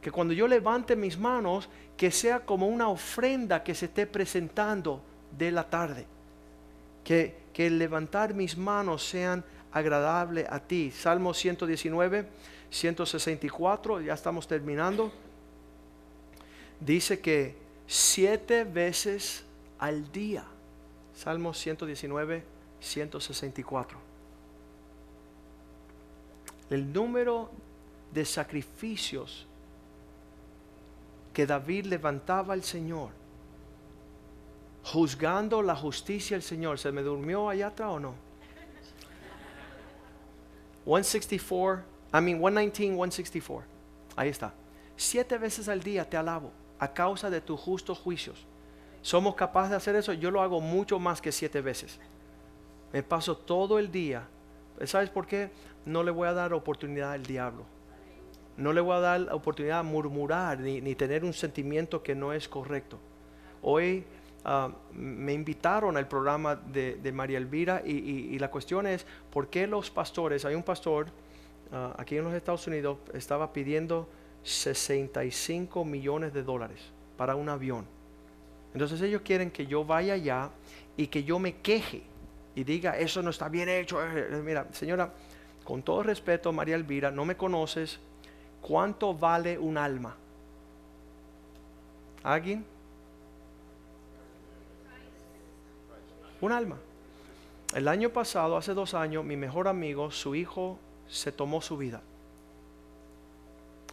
Que 0.00 0.10
cuando 0.10 0.34
yo 0.34 0.46
levante 0.46 0.94
mis 0.94 1.18
manos, 1.18 1.68
que 1.96 2.10
sea 2.10 2.40
como 2.40 2.66
una 2.68 2.88
ofrenda 2.88 3.62
que 3.62 3.74
se 3.74 3.86
esté 3.86 4.06
presentando 4.06 5.00
de 5.36 5.50
la 5.50 5.64
tarde. 5.64 6.06
Que, 7.02 7.45
que 7.56 7.70
levantar 7.70 8.34
mis 8.34 8.54
manos 8.58 9.02
sean 9.02 9.42
agradable 9.72 10.44
a 10.50 10.60
ti. 10.60 10.90
Salmo 10.90 11.32
119, 11.32 12.28
164, 12.68 14.02
ya 14.02 14.12
estamos 14.12 14.46
terminando. 14.46 15.10
Dice 16.78 17.18
que 17.18 17.56
siete 17.86 18.64
veces 18.64 19.42
al 19.78 20.12
día. 20.12 20.44
Salmo 21.14 21.54
119, 21.54 22.44
164. 22.78 23.98
El 26.68 26.92
número 26.92 27.50
de 28.12 28.26
sacrificios 28.26 29.46
que 31.32 31.46
David 31.46 31.86
levantaba 31.86 32.52
al 32.52 32.62
Señor, 32.62 33.12
juzgando 34.92 35.62
la 35.62 35.74
justicia 35.74 36.36
del 36.36 36.42
Señor. 36.42 36.78
¿Se 36.78 36.92
me 36.92 37.02
durmió 37.02 37.48
allá 37.48 37.68
atrás 37.68 37.90
o 37.90 38.00
no? 38.00 38.14
164, 40.84 41.82
I 42.14 42.20
mean 42.20 42.38
119, 42.38 42.94
164. 42.94 43.66
Ahí 44.14 44.28
está. 44.28 44.54
Siete 44.96 45.36
veces 45.36 45.68
al 45.68 45.82
día 45.82 46.08
te 46.08 46.16
alabo 46.16 46.52
a 46.78 46.92
causa 46.92 47.28
de 47.28 47.40
tus 47.40 47.60
justos 47.60 47.98
juicios. 47.98 48.46
¿Somos 49.02 49.34
capaces 49.34 49.70
de 49.70 49.76
hacer 49.76 49.96
eso? 49.96 50.12
Yo 50.12 50.30
lo 50.30 50.40
hago 50.40 50.60
mucho 50.60 50.98
más 50.98 51.20
que 51.20 51.32
siete 51.32 51.60
veces. 51.60 51.98
Me 52.92 53.02
paso 53.02 53.36
todo 53.36 53.78
el 53.78 53.90
día. 53.90 54.26
¿Sabes 54.84 55.10
por 55.10 55.26
qué? 55.26 55.50
No 55.84 56.02
le 56.02 56.10
voy 56.10 56.28
a 56.28 56.32
dar 56.32 56.52
oportunidad 56.52 57.12
al 57.12 57.24
diablo. 57.24 57.64
No 58.56 58.72
le 58.72 58.80
voy 58.80 58.96
a 58.96 59.00
dar 59.00 59.32
oportunidad 59.32 59.80
a 59.80 59.82
murmurar 59.82 60.60
ni, 60.60 60.94
tener 60.94 61.24
un 61.24 61.32
sentimiento 61.32 62.02
que 62.02 62.14
no 62.14 62.32
es 62.32 62.48
correcto. 62.48 62.98
Hoy 63.62 64.04
Ah, 64.48 64.70
me 64.92 65.32
invitaron 65.32 65.96
al 65.96 66.06
programa 66.06 66.54
de, 66.54 67.12
María 67.12 67.36
Elvira 67.36 67.82
y, 67.84 68.38
la 68.38 68.48
cuestión 68.48 68.86
es, 68.86 69.04
¿por 69.32 69.48
qué 69.48 69.66
los 69.66 69.90
pastores, 69.90 70.44
hay 70.44 70.54
un 70.54 70.62
pastor 70.62 71.08
ah, 71.72 71.96
aquí 71.98 72.16
en 72.16 72.22
los 72.22 72.32
Estados 72.32 72.64
Unidos, 72.68 72.98
estaba 73.12 73.52
pidiendo 73.52 74.08
65 74.44 75.84
millones 75.84 76.32
de 76.32 76.44
dólares 76.44 76.78
para 77.16 77.34
un 77.34 77.48
avión? 77.48 77.86
Entonces 78.72 79.02
ellos 79.02 79.22
quieren 79.22 79.50
que 79.50 79.66
yo 79.66 79.84
vaya 79.84 80.14
allá 80.14 80.50
y 80.96 81.08
que 81.08 81.24
yo 81.24 81.40
me 81.40 81.56
queje 81.56 82.04
y 82.54 82.62
diga, 82.62 82.96
eso 82.96 83.22
no 83.22 83.30
está 83.30 83.48
bien 83.48 83.68
hecho. 83.68 84.00
Eh, 84.00 84.28
eh, 84.30 84.42
mira, 84.44 84.68
señora, 84.70 85.12
con 85.64 85.82
todo 85.82 86.04
respeto, 86.04 86.52
María 86.52 86.76
Elvira, 86.76 87.10
no 87.10 87.24
me 87.24 87.36
conoces. 87.36 87.98
¿Cuánto 88.62 89.12
vale 89.12 89.58
un 89.58 89.76
alma? 89.76 90.14
¿Alguien? 92.22 92.75
Un 96.46 96.52
alma. 96.52 96.78
El 97.74 97.88
año 97.88 98.10
pasado, 98.10 98.56
hace 98.56 98.72
dos 98.72 98.94
años, 98.94 99.24
mi 99.24 99.36
mejor 99.36 99.68
amigo, 99.68 100.10
su 100.10 100.34
hijo, 100.34 100.78
se 101.08 101.32
tomó 101.32 101.60
su 101.60 101.76
vida. 101.76 102.00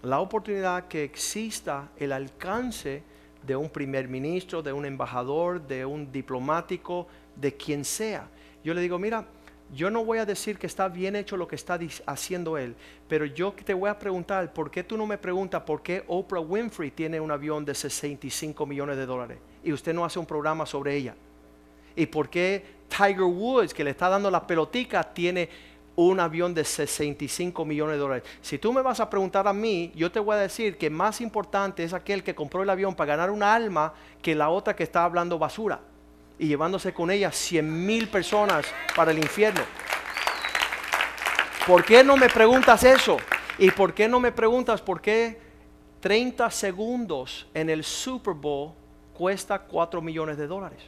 La 0.03 0.19
oportunidad 0.19 0.87
que 0.87 1.03
exista 1.03 1.89
el 1.97 2.11
alcance 2.11 3.03
de 3.45 3.55
un 3.55 3.69
primer 3.69 4.07
ministro, 4.07 4.61
de 4.61 4.71
un 4.71 4.85
embajador, 4.85 5.65
de 5.65 5.85
un 5.85 6.11
diplomático, 6.11 7.07
de 7.35 7.55
quien 7.55 7.83
sea. 7.83 8.27
Yo 8.63 8.73
le 8.73 8.81
digo, 8.81 8.99
mira, 8.99 9.25
yo 9.73 9.89
no 9.89 10.05
voy 10.05 10.19
a 10.19 10.25
decir 10.25 10.59
que 10.59 10.67
está 10.67 10.87
bien 10.87 11.15
hecho 11.15 11.35
lo 11.35 11.47
que 11.47 11.55
está 11.55 11.79
haciendo 12.05 12.57
él, 12.57 12.75
pero 13.07 13.25
yo 13.25 13.53
te 13.53 13.73
voy 13.73 13.89
a 13.89 13.97
preguntar, 13.97 14.53
¿por 14.53 14.69
qué 14.69 14.83
tú 14.83 14.97
no 14.97 15.07
me 15.07 15.17
preguntas 15.17 15.63
por 15.63 15.81
qué 15.81 16.03
Oprah 16.07 16.39
Winfrey 16.39 16.91
tiene 16.91 17.19
un 17.19 17.31
avión 17.31 17.65
de 17.65 17.73
65 17.73 18.65
millones 18.65 18.97
de 18.97 19.05
dólares 19.05 19.39
y 19.63 19.73
usted 19.73 19.93
no 19.93 20.05
hace 20.05 20.19
un 20.19 20.25
programa 20.27 20.65
sobre 20.65 20.95
ella? 20.95 21.15
¿Y 21.95 22.05
por 22.05 22.29
qué 22.29 22.63
Tiger 22.89 23.21
Woods, 23.21 23.73
que 23.73 23.83
le 23.83 23.91
está 23.91 24.09
dando 24.09 24.29
la 24.29 24.45
pelotica, 24.45 25.03
tiene 25.03 25.49
un 25.95 26.19
avión 26.19 26.53
de 26.53 26.63
65 26.63 27.65
millones 27.65 27.95
de 27.95 27.99
dólares? 27.99 28.23
Si 28.41 28.57
tú 28.57 28.73
me 28.73 28.81
vas 28.81 28.99
a 28.99 29.09
preguntar 29.09 29.47
a 29.47 29.53
mí, 29.53 29.91
yo 29.95 30.11
te 30.11 30.19
voy 30.19 30.35
a 30.35 30.39
decir 30.39 30.77
que 30.77 30.89
más 30.89 31.21
importante 31.21 31.83
es 31.83 31.93
aquel 31.93 32.23
que 32.23 32.35
compró 32.35 32.63
el 32.63 32.69
avión 32.69 32.95
para 32.95 33.15
ganar 33.15 33.29
una 33.29 33.53
alma 33.53 33.93
que 34.21 34.35
la 34.35 34.49
otra 34.49 34.75
que 34.75 34.83
está 34.83 35.03
hablando 35.03 35.37
basura 35.37 35.79
y 36.39 36.47
llevándose 36.47 36.93
con 36.93 37.11
ella 37.11 37.31
100 37.31 37.85
mil 37.85 38.07
personas 38.07 38.65
para 38.95 39.11
el 39.11 39.17
infierno. 39.17 39.61
¿Por 41.67 41.85
qué 41.85 42.03
no 42.03 42.17
me 42.17 42.27
preguntas 42.27 42.83
eso? 42.83 43.17
¿Y 43.57 43.71
por 43.71 43.93
qué 43.93 44.07
no 44.07 44.19
me 44.19 44.31
preguntas 44.31 44.81
por 44.81 44.99
qué 44.99 45.39
30 46.01 46.49
segundos 46.51 47.47
en 47.53 47.69
el 47.69 47.83
Super 47.83 48.33
Bowl 48.33 48.73
cuesta 49.13 49.59
4 49.59 50.01
millones 50.01 50.37
de 50.37 50.47
dólares? 50.47 50.81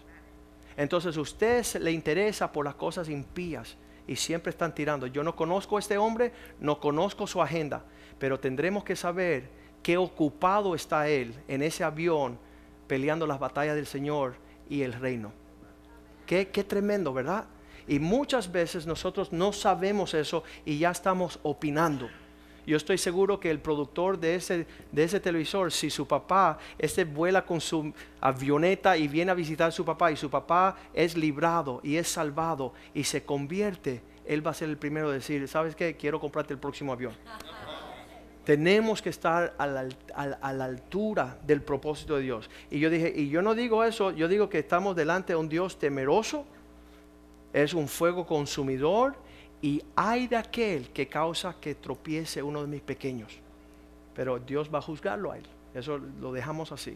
Entonces 0.77 1.15
usted 1.17 1.65
le 1.79 1.91
interesa 1.91 2.51
por 2.51 2.65
las 2.65 2.75
cosas 2.75 3.09
impías 3.09 3.77
y 4.07 4.15
siempre 4.15 4.49
están 4.49 4.75
tirando. 4.75 5.07
Yo 5.07 5.23
no 5.23 5.35
conozco 5.35 5.77
a 5.77 5.79
este 5.79 5.97
hombre, 5.97 6.31
no 6.59 6.79
conozco 6.79 7.27
su 7.27 7.41
agenda, 7.41 7.83
pero 8.19 8.39
tendremos 8.39 8.83
que 8.83 8.95
saber 8.95 9.49
qué 9.81 9.97
ocupado 9.97 10.75
está 10.75 11.07
él 11.07 11.33
en 11.47 11.61
ese 11.61 11.83
avión 11.83 12.37
peleando 12.87 13.25
las 13.25 13.39
batallas 13.39 13.75
del 13.75 13.87
Señor 13.87 14.35
y 14.69 14.81
el 14.81 14.93
reino. 14.93 15.31
Qué, 16.25 16.49
qué 16.49 16.63
tremendo, 16.63 17.13
¿verdad? 17.13 17.45
Y 17.87 17.99
muchas 17.99 18.51
veces 18.51 18.85
nosotros 18.85 19.31
no 19.31 19.53
sabemos 19.53 20.13
eso 20.13 20.43
y 20.65 20.79
ya 20.79 20.91
estamos 20.91 21.39
opinando. 21.43 22.09
Yo 22.65 22.77
estoy 22.77 22.97
seguro 22.97 23.39
que 23.39 23.51
el 23.51 23.59
productor 23.59 24.19
de 24.19 24.35
ese, 24.35 24.65
de 24.91 25.03
ese 25.03 25.19
televisor, 25.19 25.71
si 25.71 25.89
su 25.89 26.07
papá, 26.07 26.57
este 26.79 27.05
vuela 27.05 27.45
con 27.45 27.61
su 27.61 27.93
avioneta 28.19 28.97
y 28.97 29.07
viene 29.07 29.31
a 29.31 29.35
visitar 29.35 29.69
a 29.69 29.71
su 29.71 29.85
papá 29.85 30.11
y 30.11 30.15
su 30.15 30.29
papá 30.29 30.75
es 30.93 31.15
librado 31.15 31.79
y 31.83 31.97
es 31.97 32.07
salvado 32.07 32.73
y 32.93 33.03
se 33.03 33.23
convierte, 33.23 34.01
él 34.25 34.45
va 34.45 34.51
a 34.51 34.53
ser 34.55 34.69
el 34.69 34.77
primero 34.77 35.09
a 35.09 35.13
decir, 35.13 35.47
¿sabes 35.47 35.75
qué? 35.75 35.95
Quiero 35.95 36.19
comprarte 36.19 36.53
el 36.53 36.59
próximo 36.59 36.91
avión. 36.91 37.13
Tenemos 38.45 39.01
que 39.01 39.09
estar 39.09 39.55
a 39.57 39.65
la, 39.65 39.87
a 40.15 40.53
la, 40.53 40.65
altura 40.65 41.39
del 41.47 41.63
propósito 41.63 42.15
de 42.15 42.21
Dios. 42.21 42.49
Y 42.69 42.79
yo 42.79 42.91
dije, 42.91 43.11
y 43.15 43.29
yo 43.29 43.41
no 43.41 43.55
digo 43.55 43.83
eso, 43.83 44.11
yo 44.11 44.27
digo 44.27 44.49
que 44.49 44.59
estamos 44.59 44.95
delante 44.95 45.33
de 45.33 45.37
un 45.37 45.49
Dios 45.49 45.79
temeroso, 45.79 46.45
es 47.53 47.73
un 47.73 47.87
fuego 47.87 48.27
consumidor 48.27 49.15
y 49.65 49.81
hay 49.95 50.27
de 50.27 50.35
aquel 50.35 50.89
que 50.89 51.07
causa 51.07 51.55
que 51.59 51.73
tropiece 51.73 52.43
uno 52.43 52.61
de 52.61 52.67
mis 52.67 52.81
pequeños. 52.81 53.31
Pero 54.13 54.37
Dios 54.37 54.69
va 54.71 54.77
a 54.77 54.81
juzgarlo 54.83 55.31
a 55.31 55.39
él. 55.39 55.45
Eso 55.73 55.97
lo 56.21 56.31
dejamos 56.31 56.71
así. 56.71 56.95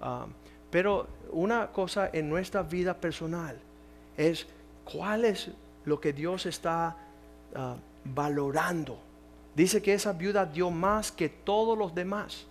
Ah, 0.00 0.26
pero 0.70 1.08
una 1.32 1.72
cosa 1.72 2.08
en 2.12 2.28
nuestra 2.28 2.62
vida 2.62 2.94
personal 2.94 3.58
es 4.16 4.46
cuál 4.84 5.24
es 5.24 5.50
lo 5.86 6.00
que 6.00 6.12
Dios 6.12 6.46
está 6.46 6.96
ah, 7.56 7.74
valorando. 8.04 9.00
Dice 9.56 9.82
que 9.82 9.92
esa 9.92 10.12
viuda 10.12 10.46
dio 10.46 10.70
más 10.70 11.10
que 11.10 11.28
todos 11.28 11.76
los 11.76 11.92
demás. 11.96 12.46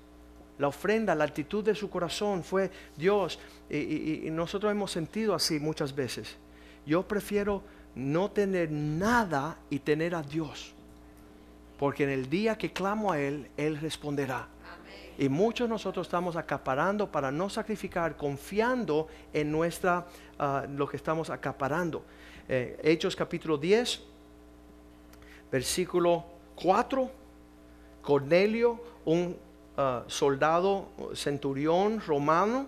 La 0.58 0.68
ofrenda, 0.68 1.16
la 1.16 1.24
actitud 1.24 1.64
de 1.64 1.74
su 1.74 1.90
corazón 1.90 2.44
fue 2.44 2.70
Dios. 2.98 3.40
y 3.70 4.28
nosotros 4.30 4.70
hemos 4.74 4.92
sentido 4.92 5.34
así 5.34 5.58
muchas 5.58 5.96
veces. 5.96 6.36
Yo 6.86 7.08
prefiero 7.08 7.64
no 7.98 8.30
tener 8.32 8.72
nada 8.72 9.58
y 9.70 9.80
tener 9.80 10.16
a 10.16 10.22
Dios. 10.22 10.74
Porque 11.80 12.04
en 12.04 12.12
el 12.12 12.30
día 12.30 12.58
que 12.58 12.72
clamo 12.72 13.12
a 13.12 13.20
Él, 13.20 13.50
Él 13.58 13.78
responderá. 13.78 14.48
Y 15.18 15.30
muchos 15.30 15.68
de 15.68 15.74
nosotros 15.74 16.06
estamos 16.06 16.36
acaparando 16.36 17.12
para 17.12 17.32
no 17.32 17.50
sacrificar, 17.50 18.16
confiando 18.16 19.08
en 19.34 19.52
nuestra, 19.52 20.06
ah, 20.38 20.66
lo 20.70 20.88
que 20.88 20.98
estamos 20.98 21.30
acaparando. 21.32 22.04
Eh, 22.48 22.80
Hechos 22.84 23.16
capítulo 23.16 23.58
10, 23.58 24.00
versículo 25.52 26.24
4, 26.56 27.10
Cornelio, 28.02 28.80
un 29.06 29.36
uh, 29.78 30.10
soldado 30.10 30.88
centurión 31.14 32.00
romano, 32.00 32.68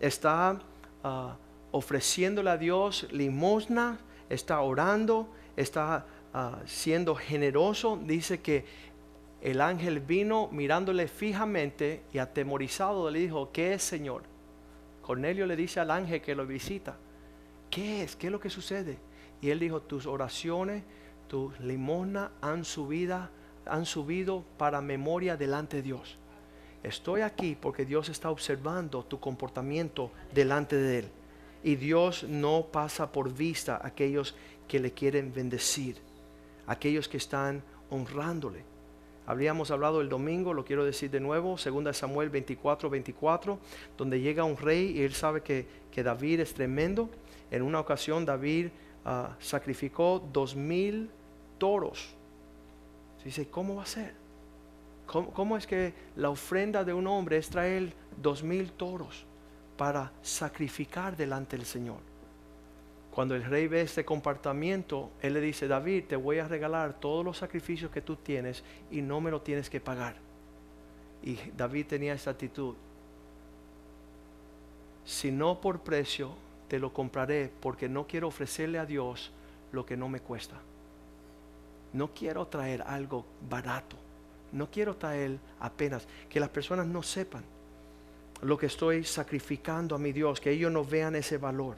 está 0.00 0.58
uh, 1.04 1.28
ofreciéndole 1.72 2.50
a 2.50 2.56
Dios 2.56 3.06
limosna, 3.12 3.98
está 4.32 4.60
orando, 4.60 5.28
está 5.56 6.06
uh, 6.34 6.66
siendo 6.66 7.14
generoso. 7.14 7.98
Dice 8.02 8.40
que 8.40 8.64
el 9.42 9.60
ángel 9.60 10.00
vino 10.00 10.48
mirándole 10.50 11.08
fijamente 11.08 12.02
y 12.12 12.18
atemorizado 12.18 13.10
le 13.10 13.18
dijo, 13.18 13.50
¿qué 13.52 13.74
es 13.74 13.82
Señor? 13.82 14.22
Cornelio 15.02 15.46
le 15.46 15.56
dice 15.56 15.80
al 15.80 15.90
ángel 15.90 16.22
que 16.22 16.34
lo 16.34 16.46
visita, 16.46 16.96
¿qué 17.70 18.02
es? 18.02 18.16
¿Qué 18.16 18.28
es 18.28 18.32
lo 18.32 18.40
que 18.40 18.50
sucede? 18.50 18.98
Y 19.40 19.50
él 19.50 19.58
dijo, 19.58 19.82
tus 19.82 20.06
oraciones, 20.06 20.84
tus 21.28 21.58
limosna 21.60 22.30
han 22.40 22.64
subido, 22.64 23.28
han 23.66 23.84
subido 23.84 24.44
para 24.56 24.80
memoria 24.80 25.36
delante 25.36 25.78
de 25.78 25.82
Dios. 25.82 26.18
Estoy 26.82 27.20
aquí 27.20 27.56
porque 27.60 27.84
Dios 27.84 28.08
está 28.08 28.30
observando 28.30 29.04
tu 29.04 29.20
comportamiento 29.20 30.10
delante 30.32 30.76
de 30.76 30.98
Él. 31.00 31.08
Y 31.64 31.76
Dios 31.76 32.24
no 32.24 32.66
pasa 32.72 33.12
por 33.12 33.32
vista 33.32 33.76
a 33.76 33.88
aquellos 33.88 34.34
que 34.66 34.80
le 34.80 34.92
quieren 34.92 35.32
bendecir, 35.32 35.96
aquellos 36.66 37.08
que 37.08 37.18
están 37.18 37.62
honrándole. 37.90 38.64
Habríamos 39.26 39.70
hablado 39.70 40.00
el 40.00 40.08
domingo, 40.08 40.52
lo 40.52 40.64
quiero 40.64 40.84
decir 40.84 41.10
de 41.10 41.20
nuevo, 41.20 41.56
2 41.62 41.96
Samuel 41.96 42.30
24, 42.30 42.90
24, 42.90 43.58
donde 43.96 44.20
llega 44.20 44.42
un 44.42 44.56
rey 44.56 44.98
y 44.98 45.02
él 45.02 45.14
sabe 45.14 45.42
que, 45.42 45.66
que 45.92 46.02
David 46.02 46.40
es 46.40 46.54
tremendo. 46.54 47.08
En 47.50 47.62
una 47.62 47.78
ocasión 47.78 48.24
David 48.24 48.68
ah, 49.04 49.36
sacrificó 49.38 50.26
dos 50.32 50.56
mil 50.56 51.08
toros. 51.58 52.08
dice, 53.24 53.46
¿cómo 53.48 53.76
va 53.76 53.84
a 53.84 53.86
ser? 53.86 54.14
¿Cómo, 55.06 55.30
¿Cómo, 55.32 55.56
es 55.56 55.68
que 55.68 55.94
la 56.16 56.30
ofrenda 56.30 56.82
de 56.82 56.92
un 56.92 57.06
hombre 57.06 57.36
es 57.36 57.48
traer 57.48 57.92
dos 58.20 58.42
mil 58.42 58.72
toros 58.72 59.26
para 59.76 60.12
sacrificar 60.22 61.16
delante 61.16 61.56
del 61.56 61.66
Señor? 61.66 61.98
Cuando 63.12 63.34
el 63.34 63.44
rey 63.44 63.68
ve 63.68 63.82
este 63.82 64.06
comportamiento, 64.06 65.10
él 65.20 65.34
le 65.34 65.40
dice, 65.40 65.68
David, 65.68 66.04
te 66.08 66.16
voy 66.16 66.38
a 66.38 66.48
regalar 66.48 66.98
todos 66.98 67.22
los 67.22 67.36
sacrificios 67.36 67.90
que 67.90 68.00
tú 68.00 68.16
tienes 68.16 68.64
y 68.90 69.02
no 69.02 69.20
me 69.20 69.30
lo 69.30 69.42
tienes 69.42 69.68
que 69.68 69.80
pagar. 69.80 70.16
Y 71.22 71.36
David 71.56 71.86
tenía 71.86 72.14
esta 72.14 72.30
actitud. 72.30 72.74
Si 75.04 75.30
no 75.30 75.60
por 75.60 75.80
precio, 75.80 76.34
te 76.68 76.78
lo 76.78 76.92
compraré 76.92 77.52
porque 77.60 77.86
no 77.86 78.06
quiero 78.06 78.28
ofrecerle 78.28 78.78
a 78.78 78.86
Dios 78.86 79.30
lo 79.72 79.84
que 79.84 79.96
no 79.96 80.08
me 80.08 80.20
cuesta. 80.20 80.56
No 81.92 82.14
quiero 82.14 82.46
traer 82.46 82.80
algo 82.80 83.26
barato. 83.48 83.96
No 84.52 84.70
quiero 84.70 84.96
traer 84.96 85.38
apenas 85.60 86.08
que 86.30 86.40
las 86.40 86.48
personas 86.48 86.86
no 86.86 87.02
sepan 87.02 87.44
lo 88.42 88.58
que 88.58 88.66
estoy 88.66 89.04
sacrificando 89.04 89.94
a 89.94 89.98
mi 89.98 90.12
Dios, 90.12 90.40
que 90.40 90.50
ellos 90.50 90.70
no 90.70 90.84
vean 90.84 91.14
ese 91.14 91.38
valor. 91.38 91.76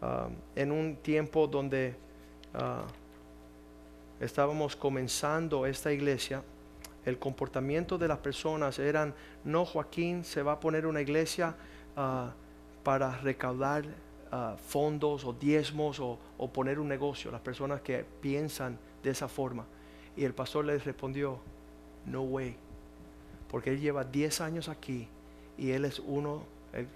Ah, 0.00 0.28
en 0.56 0.72
un 0.72 0.96
tiempo 0.96 1.46
donde 1.46 1.94
ah, 2.54 2.84
estábamos 4.18 4.76
comenzando 4.76 5.66
esta 5.66 5.92
iglesia, 5.92 6.42
el 7.04 7.18
comportamiento 7.18 7.98
de 7.98 8.08
las 8.08 8.18
personas 8.18 8.78
eran, 8.78 9.14
no 9.44 9.66
Joaquín 9.66 10.24
se 10.24 10.42
va 10.42 10.52
a 10.52 10.60
poner 10.60 10.86
una 10.86 11.02
iglesia 11.02 11.54
ah, 11.96 12.32
para 12.82 13.18
recaudar 13.18 13.84
fondos 14.66 15.24
o 15.24 15.32
diezmos 15.32 16.00
o, 16.00 16.18
o, 16.38 16.52
poner 16.52 16.80
un 16.80 16.88
negocio, 16.88 17.30
las 17.30 17.40
personas 17.40 17.82
que 17.82 18.04
piensan 18.20 18.76
de 19.00 19.10
esa 19.10 19.28
forma. 19.28 19.64
Y 20.16 20.24
el 20.24 20.34
pastor 20.34 20.64
les 20.64 20.84
respondió, 20.84 21.38
no 22.04 22.22
way, 22.22 22.56
porque 23.48 23.70
él 23.70 23.78
lleva 23.78 24.02
10 24.02 24.40
años 24.40 24.68
aquí 24.68 25.08
y 25.58 25.70
él 25.70 25.84
es 25.84 26.00
uno, 26.00 26.42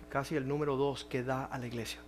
casi 0.08 0.36
el 0.36 0.48
número 0.48 0.76
dos 0.76 1.04
que 1.04 1.22
da 1.22 1.44
a 1.44 1.58
la 1.58 1.66
iglesia. 1.66 2.00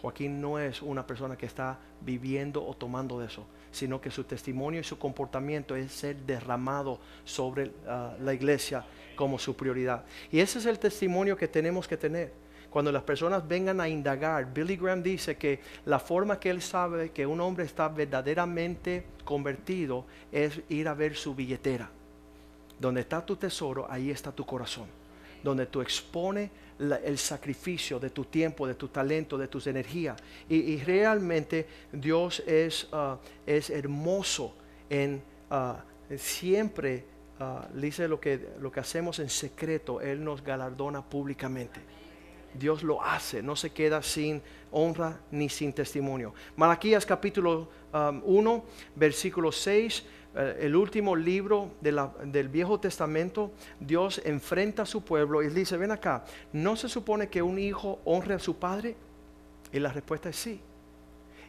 Joaquín 0.00 0.40
no 0.40 0.58
es 0.58 0.82
una 0.82 1.06
persona 1.06 1.36
que 1.36 1.46
está 1.46 1.78
viviendo 2.00 2.66
o 2.66 2.74
tomando 2.74 3.20
de 3.20 3.26
eso, 3.26 3.46
sino 3.70 4.00
que 4.00 4.10
su 4.10 4.24
testimonio 4.24 4.80
y 4.80 4.84
su 4.84 4.98
comportamiento 4.98 5.76
es 5.76 5.92
ser 5.92 6.16
derramado 6.16 6.98
sobre 7.24 7.70
ah, 7.86 8.14
la 8.20 8.34
iglesia 8.34 8.84
como 9.14 9.38
su 9.38 9.54
prioridad. 9.54 10.04
Y 10.32 10.40
ese 10.40 10.58
es 10.58 10.66
el 10.66 10.80
testimonio 10.80 11.36
que 11.36 11.46
tenemos 11.46 11.86
que 11.86 11.96
tener. 11.96 12.32
Cuando 12.68 12.90
las 12.90 13.02
personas 13.02 13.46
vengan 13.46 13.80
a 13.80 13.88
indagar, 13.88 14.52
Billy 14.52 14.76
Graham 14.76 15.02
dice 15.02 15.36
que 15.36 15.60
la 15.84 16.00
forma 16.00 16.40
que 16.40 16.50
él 16.50 16.62
sabe 16.62 17.10
que 17.10 17.26
un 17.26 17.40
hombre 17.40 17.64
está 17.64 17.88
verdaderamente 17.88 19.04
convertido 19.24 20.04
es 20.32 20.60
ir 20.68 20.88
a 20.88 20.94
ver 20.94 21.14
su 21.14 21.34
billetera. 21.34 21.90
Donde 22.80 23.02
está 23.02 23.24
tu 23.24 23.36
tesoro, 23.36 23.86
ahí 23.88 24.10
está 24.10 24.32
tu 24.32 24.44
corazón. 24.44 24.86
Donde 25.42 25.66
tú 25.66 25.80
expones 25.80 26.50
el 26.78 27.18
sacrificio 27.18 28.00
de 28.00 28.10
tu 28.10 28.24
tiempo, 28.24 28.66
de 28.66 28.74
tu 28.74 28.88
talento, 28.88 29.38
de 29.38 29.48
tus 29.48 29.66
energías. 29.66 30.16
Y, 30.48 30.78
realmente 30.78 31.66
Dios 31.92 32.42
es, 32.46 32.88
uh, 32.92 33.16
es 33.46 33.70
hermoso 33.70 34.56
en 34.90 35.22
uh, 35.50 35.74
siempre, 36.16 37.04
uh, 37.40 37.78
dice 37.78 38.08
lo 38.08 38.20
que, 38.20 38.54
lo 38.60 38.72
que 38.72 38.80
hacemos 38.80 39.18
en 39.18 39.28
secreto, 39.28 40.00
Él 40.00 40.22
nos 40.24 40.42
galardona 40.42 41.02
públicamente. 41.02 41.80
Dios 42.54 42.82
lo 42.82 43.02
hace, 43.02 43.42
no 43.42 43.56
se 43.56 43.70
queda 43.70 44.02
sin 44.02 44.42
honra 44.70 45.20
ni 45.30 45.48
sin 45.48 45.72
testimonio. 45.72 46.34
Malaquías 46.56 47.06
capítulo 47.06 47.68
1, 47.92 48.52
um, 48.54 48.62
versículo 48.94 49.50
6 49.50 49.98
eh, 49.98 50.02
el 50.34 50.74
último 50.76 51.14
libro 51.14 51.72
del 51.80 52.48
Viejo 52.48 52.80
Testamento, 52.80 53.52
Dios 53.78 54.20
enfrenta 54.24 54.82
a 54.82 54.86
su 54.86 55.04
pueblo 55.04 55.42
y 55.42 55.48
dice, 55.48 55.76
ven 55.76 55.90
acá, 55.90 56.24
¿no 56.52 56.74
se 56.76 56.88
supone 56.88 57.28
que 57.28 57.42
un 57.42 57.58
hijo 57.58 58.00
honre 58.04 58.34
a 58.34 58.38
su 58.38 58.56
padre? 58.56 58.96
Y 59.72 59.78
la 59.78 59.92
respuesta 59.92 60.30
es 60.30 60.36
sí. 60.36 60.60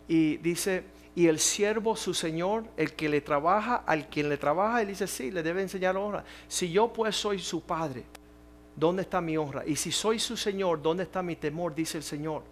Y 0.07 0.37
dice, 0.37 0.83
y 1.15 1.27
el 1.27 1.39
siervo, 1.39 1.95
su 1.95 2.13
señor, 2.13 2.65
el 2.75 2.93
que 2.93 3.07
le 3.07 3.21
trabaja, 3.21 3.83
al 3.85 4.09
quien 4.09 4.27
le 4.27 4.37
trabaja, 4.37 4.81
él 4.81 4.89
dice, 4.89 5.07
sí, 5.07 5.31
le 5.31 5.43
debe 5.43 5.61
enseñar 5.61 5.95
honra. 5.95 6.25
Si 6.49 6.69
yo 6.69 6.91
pues 6.91 7.15
soy 7.15 7.39
su 7.39 7.61
padre, 7.61 8.03
¿dónde 8.75 9.03
está 9.03 9.21
mi 9.21 9.37
honra? 9.37 9.65
Y 9.65 9.77
si 9.77 9.93
soy 9.93 10.19
su 10.19 10.35
señor, 10.35 10.81
¿dónde 10.81 11.03
está 11.03 11.23
mi 11.23 11.37
temor? 11.37 11.73
Dice 11.73 11.99
el 11.99 12.03
Señor 12.03 12.43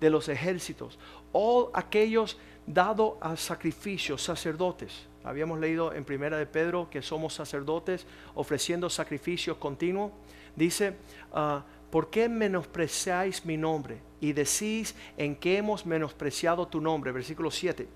de 0.00 0.08
los 0.08 0.28
ejércitos. 0.30 0.98
O 1.32 1.70
aquellos 1.74 2.38
dados 2.66 3.14
a 3.20 3.36
sacrificios, 3.36 4.22
sacerdotes 4.22 5.07
Habíamos 5.24 5.58
leído 5.58 5.92
en 5.92 6.04
Primera 6.04 6.38
de 6.38 6.46
Pedro 6.46 6.88
que 6.90 7.02
somos 7.02 7.34
sacerdotes 7.34 8.06
ofreciendo 8.34 8.88
sacrificios 8.88 9.56
continuos. 9.56 10.12
Dice, 10.56 10.96
ah, 11.32 11.64
¿por 11.90 12.10
qué 12.10 12.28
menospreciáis 12.28 13.44
mi 13.44 13.56
nombre? 13.56 13.98
Y 14.20 14.32
decís 14.32 14.94
en 15.16 15.36
qué 15.36 15.58
hemos 15.58 15.86
menospreciado 15.86 16.66
tu 16.68 16.80
nombre. 16.80 17.12
Versículo 17.12 17.50
7. 17.50 17.88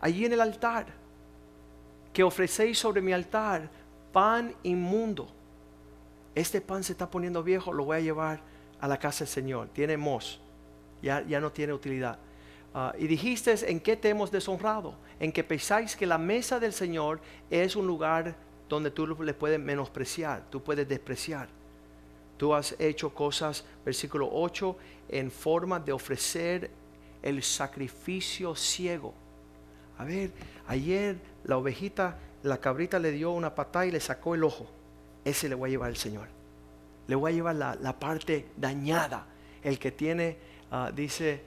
Allí 0.00 0.24
en 0.24 0.32
el 0.32 0.40
altar, 0.40 0.86
que 2.12 2.22
ofrecéis 2.22 2.78
sobre 2.78 3.00
mi 3.00 3.12
altar 3.12 3.70
pan 4.12 4.54
inmundo. 4.62 5.28
Este 6.34 6.60
pan 6.60 6.82
se 6.84 6.92
está 6.92 7.10
poniendo 7.10 7.42
viejo, 7.42 7.72
lo 7.72 7.84
voy 7.84 7.98
a 7.98 8.00
llevar 8.00 8.40
a 8.80 8.88
la 8.88 8.98
casa 8.98 9.20
del 9.20 9.28
Señor. 9.28 9.68
Tiene 9.68 9.96
mos, 9.96 10.40
ya, 11.02 11.22
ya 11.22 11.40
no 11.40 11.52
tiene 11.52 11.72
utilidad. 11.72 12.18
Ah, 12.74 12.94
y 12.98 13.06
dijiste, 13.06 13.54
¿en 13.70 13.80
qué 13.80 13.96
te 13.96 14.08
hemos 14.08 14.30
deshonrado? 14.30 14.94
En 15.20 15.30
que 15.30 15.44
pensáis 15.44 15.94
que 15.94 16.06
la 16.06 16.18
mesa 16.18 16.58
del 16.58 16.72
Señor 16.72 17.20
es 17.50 17.76
un 17.76 17.86
lugar 17.86 18.34
donde 18.68 18.90
tú 18.90 19.06
le 19.06 19.34
puedes 19.34 19.60
menospreciar, 19.60 20.44
tú 20.50 20.62
puedes 20.62 20.88
despreciar. 20.88 21.48
Tú 22.38 22.54
has 22.54 22.74
hecho 22.80 23.14
cosas, 23.14 23.64
versículo 23.84 24.28
8, 24.32 24.76
en 25.10 25.30
forma 25.30 25.78
de 25.78 25.92
ofrecer 25.92 26.70
el 27.22 27.42
sacrificio 27.42 28.56
ciego. 28.56 29.12
A 29.98 30.04
ver, 30.04 30.32
ayer 30.66 31.16
la 31.44 31.58
ovejita, 31.58 32.18
la 32.42 32.58
cabrita 32.58 32.98
le 32.98 33.12
dio 33.12 33.30
una 33.32 33.54
patada 33.54 33.86
y 33.86 33.90
le 33.90 34.00
sacó 34.00 34.34
el 34.34 34.42
ojo. 34.42 34.66
Ese 35.24 35.48
le 35.48 35.54
voy 35.54 35.68
a 35.68 35.72
llevar 35.72 35.88
al 35.90 35.96
Señor. 35.96 36.26
Le 37.06 37.14
voy 37.14 37.32
a 37.32 37.34
llevar 37.34 37.54
la, 37.54 37.98
parte 38.00 38.48
dañada. 38.56 39.26
El 39.62 39.78
que 39.78 39.92
tiene, 39.92 40.38
ah, 40.70 40.90
dice, 40.92 41.42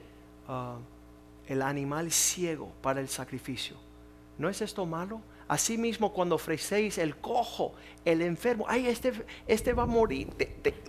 uh, 0.47 0.79
el 1.47 1.61
animal 1.61 2.11
ciego 2.11 2.71
para 2.81 2.99
el 2.99 3.09
sacrificio. 3.09 3.77
¿No 4.37 4.49
es 4.49 4.61
esto 4.61 4.85
malo? 4.85 5.21
Asimismo, 5.47 6.11
cuando 6.11 6.35
ofrecéis 6.35 6.97
el 6.97 7.17
cojo, 7.17 7.75
el 8.03 8.21
enfermo, 8.21 8.65
ay, 8.67 8.87
este, 8.87 9.13
este 9.47 9.73
va 9.73 9.83
a 9.83 9.85
morir, 9.85 10.27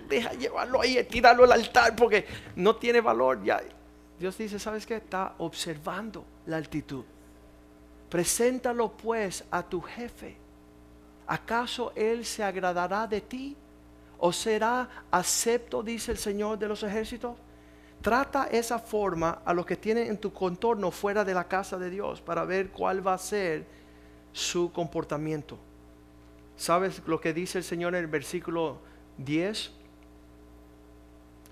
deja 0.09 0.33
llevarlo 0.33 0.81
ahí, 0.81 1.03
tirarlo 1.05 1.45
al 1.45 1.53
altar 1.53 1.95
porque 1.95 2.27
no 2.57 2.77
tiene 2.77 3.01
valor. 3.01 3.45
Ya. 3.45 3.61
Dios 4.19 4.39
dice, 4.39 4.59
¿sabes 4.59 4.87
qué? 4.87 4.97
Está 4.97 5.35
observando 5.39 6.25
la 6.47 6.57
altitud. 6.57 7.05
Preséntalo 8.09 8.97
pues 8.97 9.45
a 9.51 9.63
tu 9.63 9.83
jefe. 9.83 10.37
¿Acaso 11.27 11.93
él 11.95 12.25
se 12.25 12.43
agradará 12.43 13.07
de 13.07 13.21
ti? 13.21 13.57
¿O 14.19 14.33
será 14.33 14.89
acepto, 15.11 15.83
dice 15.83 16.13
el 16.13 16.19
Señor 16.19 16.59
de 16.59 16.69
los 16.69 16.83
ejércitos? 16.83 17.37
Trata 18.03 18.49
esa 18.51 18.79
forma 18.79 19.43
a 19.45 19.53
los 19.53 19.67
que 19.67 19.77
tienen 19.77 20.09
en 20.09 20.19
tu 20.19 20.33
contorno 20.33 20.91
fuera 20.91 21.25
de 21.25 21.35
la 21.35 21.45
casa 21.45 21.77
de 21.77 21.91
Dios 21.91 22.21
para 22.21 22.45
ver 22.45 22.71
cuál 22.71 23.05
va 23.05 23.15
a 23.15 23.19
ser 23.19 23.67
su 24.33 24.71
comportamiento. 24.73 25.59
¿Sabes 26.57 27.03
lo 27.07 27.21
que 27.21 27.33
dice 27.33 27.59
el 27.59 27.65
Señor 27.65 27.95
en 27.95 28.03
el 28.03 28.07
versículo 28.07 28.79
10? 29.19 29.73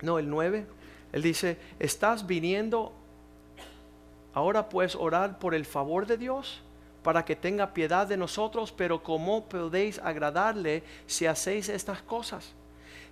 No, 0.02 0.18
el 0.18 0.30
9. 0.30 0.66
Él 1.12 1.22
dice, 1.22 1.58
estás 1.78 2.26
viniendo, 2.26 2.92
ahora 4.32 4.68
puedes 4.68 4.94
orar 4.94 5.38
por 5.38 5.54
el 5.54 5.64
favor 5.64 6.06
de 6.06 6.16
Dios 6.16 6.62
para 7.02 7.24
que 7.24 7.36
tenga 7.36 7.74
piedad 7.74 8.06
de 8.06 8.16
nosotros, 8.16 8.72
pero 8.72 9.02
¿cómo 9.02 9.44
podéis 9.44 9.98
agradarle 9.98 10.82
si 11.06 11.26
hacéis 11.26 11.68
estas 11.68 12.02
cosas? 12.02 12.54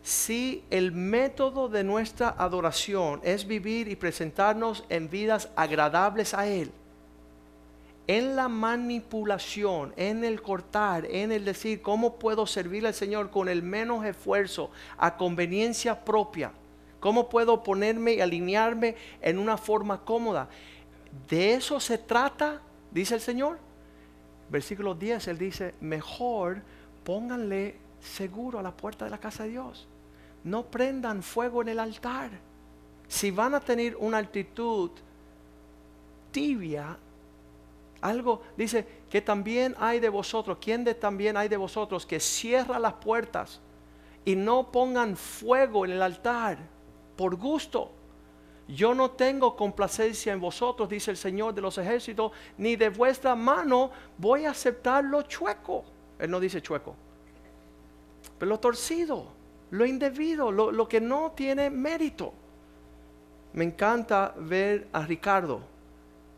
Si 0.02 0.64
el 0.70 0.90
método 0.90 1.68
de 1.68 1.84
nuestra 1.84 2.34
adoración 2.36 3.20
es 3.22 3.46
vivir 3.46 3.88
y 3.88 3.94
presentarnos 3.94 4.84
en 4.88 5.08
vidas 5.08 5.48
agradables 5.54 6.34
a 6.34 6.46
Él, 6.48 6.72
en 8.08 8.34
la 8.34 8.48
manipulación, 8.48 9.94
en 9.96 10.24
el 10.24 10.42
cortar, 10.42 11.06
en 11.06 11.30
el 11.30 11.44
decir 11.44 11.82
cómo 11.82 12.16
puedo 12.16 12.46
servir 12.46 12.84
al 12.84 12.94
Señor 12.94 13.30
con 13.30 13.48
el 13.48 13.62
menos 13.62 14.04
esfuerzo, 14.04 14.72
a 14.98 15.16
conveniencia 15.16 16.04
propia, 16.04 16.50
cómo 16.98 17.28
puedo 17.28 17.62
ponerme 17.62 18.14
y 18.14 18.20
alinearme 18.20 18.96
en 19.20 19.38
una 19.38 19.56
forma 19.56 20.04
cómoda. 20.04 20.48
De 21.28 21.54
eso 21.54 21.78
se 21.78 21.96
trata, 21.96 22.60
dice 22.90 23.14
el 23.14 23.20
Señor. 23.20 23.58
Versículo 24.50 24.96
10, 24.96 25.28
Él 25.28 25.38
dice, 25.38 25.74
mejor 25.80 26.62
pónganle 27.04 27.76
seguro 28.00 28.58
a 28.58 28.62
la 28.62 28.76
puerta 28.76 29.04
de 29.04 29.12
la 29.12 29.18
casa 29.18 29.44
de 29.44 29.50
Dios. 29.50 29.88
No 30.44 30.64
prendan 30.64 31.22
fuego 31.22 31.62
en 31.62 31.68
el 31.68 31.78
altar. 31.78 32.30
Si 33.08 33.30
van 33.30 33.54
a 33.54 33.60
tener 33.60 33.96
una 33.96 34.18
actitud 34.18 34.90
tibia, 36.30 36.96
algo 38.00 38.42
dice 38.56 38.86
que 39.08 39.20
también 39.20 39.76
hay 39.78 40.00
de 40.00 40.08
vosotros, 40.08 40.58
¿quién 40.60 40.82
de 40.82 40.94
también 40.94 41.36
hay 41.36 41.48
de 41.48 41.56
vosotros 41.56 42.04
que 42.04 42.18
cierra 42.18 42.78
las 42.78 42.94
puertas 42.94 43.60
y 44.24 44.34
no 44.34 44.72
pongan 44.72 45.16
fuego 45.16 45.84
en 45.84 45.92
el 45.92 46.02
altar 46.02 46.58
por 47.16 47.36
gusto? 47.36 47.92
Yo 48.66 48.94
no 48.94 49.10
tengo 49.10 49.54
complacencia 49.54 50.32
en 50.32 50.40
vosotros, 50.40 50.88
dice 50.88 51.10
el 51.10 51.16
Señor 51.16 51.54
de 51.54 51.60
los 51.60 51.76
ejércitos, 51.78 52.32
ni 52.56 52.74
de 52.76 52.88
vuestra 52.88 53.34
mano 53.34 53.90
voy 54.16 54.46
a 54.46 54.50
aceptar 54.50 55.04
lo 55.04 55.22
chueco. 55.22 55.84
Él 56.18 56.30
no 56.30 56.40
dice 56.40 56.62
chueco, 56.62 56.94
pero 58.38 58.50
lo 58.50 58.58
torcido, 58.58 59.26
lo 59.72 59.86
indebido, 59.86 60.52
lo, 60.52 60.70
lo 60.70 60.86
que 60.86 61.00
no 61.00 61.32
tiene 61.32 61.70
mérito. 61.70 62.32
Me 63.54 63.64
encanta 63.64 64.34
ver 64.36 64.86
a 64.92 65.02
Ricardo. 65.02 65.62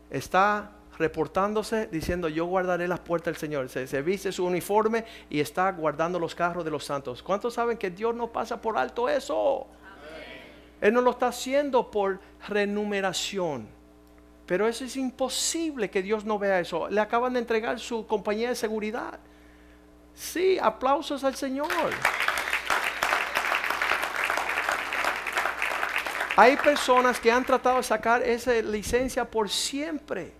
Está 0.09 0.71
reportándose 0.97 1.87
diciendo 1.87 2.29
yo 2.29 2.45
guardaré 2.45 2.87
las 2.87 3.01
puertas 3.01 3.33
del 3.33 3.37
Señor. 3.37 3.69
Se, 3.69 4.01
viste 4.01 4.31
su 4.31 4.45
uniforme 4.45 5.03
y 5.29 5.41
está 5.41 5.69
guardando 5.73 6.17
los 6.17 6.33
carros 6.33 6.63
de 6.63 6.71
los 6.71 6.85
santos. 6.85 7.21
¿Cuántos 7.21 7.53
saben 7.53 7.77
que 7.77 7.89
Dios 7.89 8.15
no 8.15 8.31
pasa 8.31 8.61
por 8.61 8.77
alto 8.77 9.09
eso? 9.09 9.67
Él 10.79 10.93
no 10.93 11.01
lo 11.01 11.11
está 11.11 11.27
haciendo 11.27 11.91
por 11.91 12.19
renumeración. 12.47 13.67
Pero 14.45 14.65
eso 14.65 14.85
es 14.85 14.95
imposible 14.95 15.89
que 15.89 16.01
Dios 16.01 16.23
no 16.23 16.39
vea 16.39 16.61
eso. 16.61 16.87
Le 16.89 17.01
acaban 17.01 17.33
de 17.33 17.39
entregar 17.39 17.79
su 17.79 18.07
compañía 18.07 18.47
de 18.47 18.55
seguridad. 18.55 19.19
Sí, 20.13 20.57
aplausos 20.61 21.25
al 21.25 21.35
Señor. 21.35 21.67
Hay 26.35 26.57
personas 26.57 27.19
que 27.19 27.31
han 27.31 27.45
tratado 27.45 27.77
de 27.77 27.83
sacar 27.83 28.21
esa 28.21 28.53
licencia 28.53 29.23
por 29.23 29.49
siempre. 29.49 30.33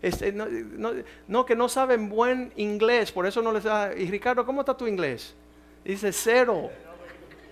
Este, 0.00 0.32
no, 0.32 1.46
que 1.46 1.54
no 1.54 1.68
saben 1.68 2.08
buen 2.08 2.52
inglés, 2.56 3.12
por 3.12 3.26
eso 3.26 3.42
no 3.42 3.52
les 3.52 3.64
da. 3.64 3.94
Y 3.94 4.10
Ricardo, 4.10 4.44
¿cómo 4.46 4.62
está 4.62 4.76
tu 4.76 4.86
inglés? 4.86 5.34
Dice 5.84 6.12
cero. 6.12 6.70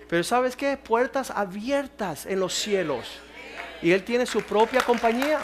Pero 0.09 0.23
¿sabes 0.23 0.55
qué? 0.55 0.75
Puertas 0.77 1.31
abiertas 1.31 2.25
en 2.25 2.39
los 2.39 2.53
cielos. 2.53 3.19
Y 3.81 3.91
Él 3.91 4.03
tiene 4.03 4.25
su 4.25 4.41
propia 4.41 4.81
compañía. 4.81 5.39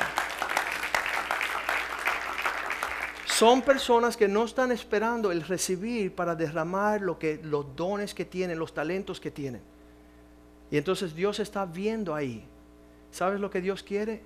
Son 3.26 3.62
personas 3.62 4.18
que 4.18 4.28
no 4.28 4.46
están 4.46 4.72
esperando 4.72 5.32
el 5.32 5.44
recibir 5.44 6.14
para 6.14 6.36
derramar 6.36 7.02
lo 7.02 7.20
que, 7.20 7.40
los 7.44 7.76
dones 7.76 8.16
que 8.16 8.26
tienen, 8.26 8.58
los 8.58 8.74
talentos 8.74 9.20
que 9.20 9.30
tienen. 9.30 9.62
Y 10.70 10.78
entonces 10.78 11.16
Dios 11.16 11.40
está 11.40 11.66
viendo 11.66 12.14
ahí. 12.14 12.44
¿Sabes 13.12 13.40
lo 13.40 13.50
que 13.50 13.62
Dios 13.62 13.84
quiere? 13.84 14.22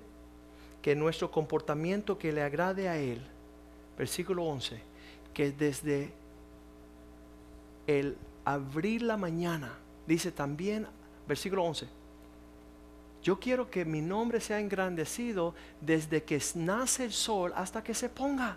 que 0.82 0.96
nuestro 0.96 1.30
comportamiento 1.30 2.18
que 2.18 2.32
le 2.32 2.42
agrade 2.42 2.88
a 2.88 2.98
Él, 2.98 3.22
versículo 3.96 4.44
11, 4.44 4.82
que 5.32 5.52
desde 5.52 6.12
el 7.86 8.16
abrir 8.44 9.02
la 9.02 9.16
mañana, 9.16 9.78
dice 10.06 10.32
también, 10.32 10.86
versículo 11.26 11.62
11, 11.64 11.86
yo 13.22 13.38
quiero 13.38 13.70
que 13.70 13.84
mi 13.84 14.00
nombre 14.00 14.40
sea 14.40 14.58
engrandecido 14.58 15.54
desde 15.80 16.24
que 16.24 16.42
nace 16.56 17.04
el 17.04 17.12
sol 17.12 17.52
hasta 17.54 17.82
que 17.84 17.94
se 17.94 18.08
ponga. 18.08 18.56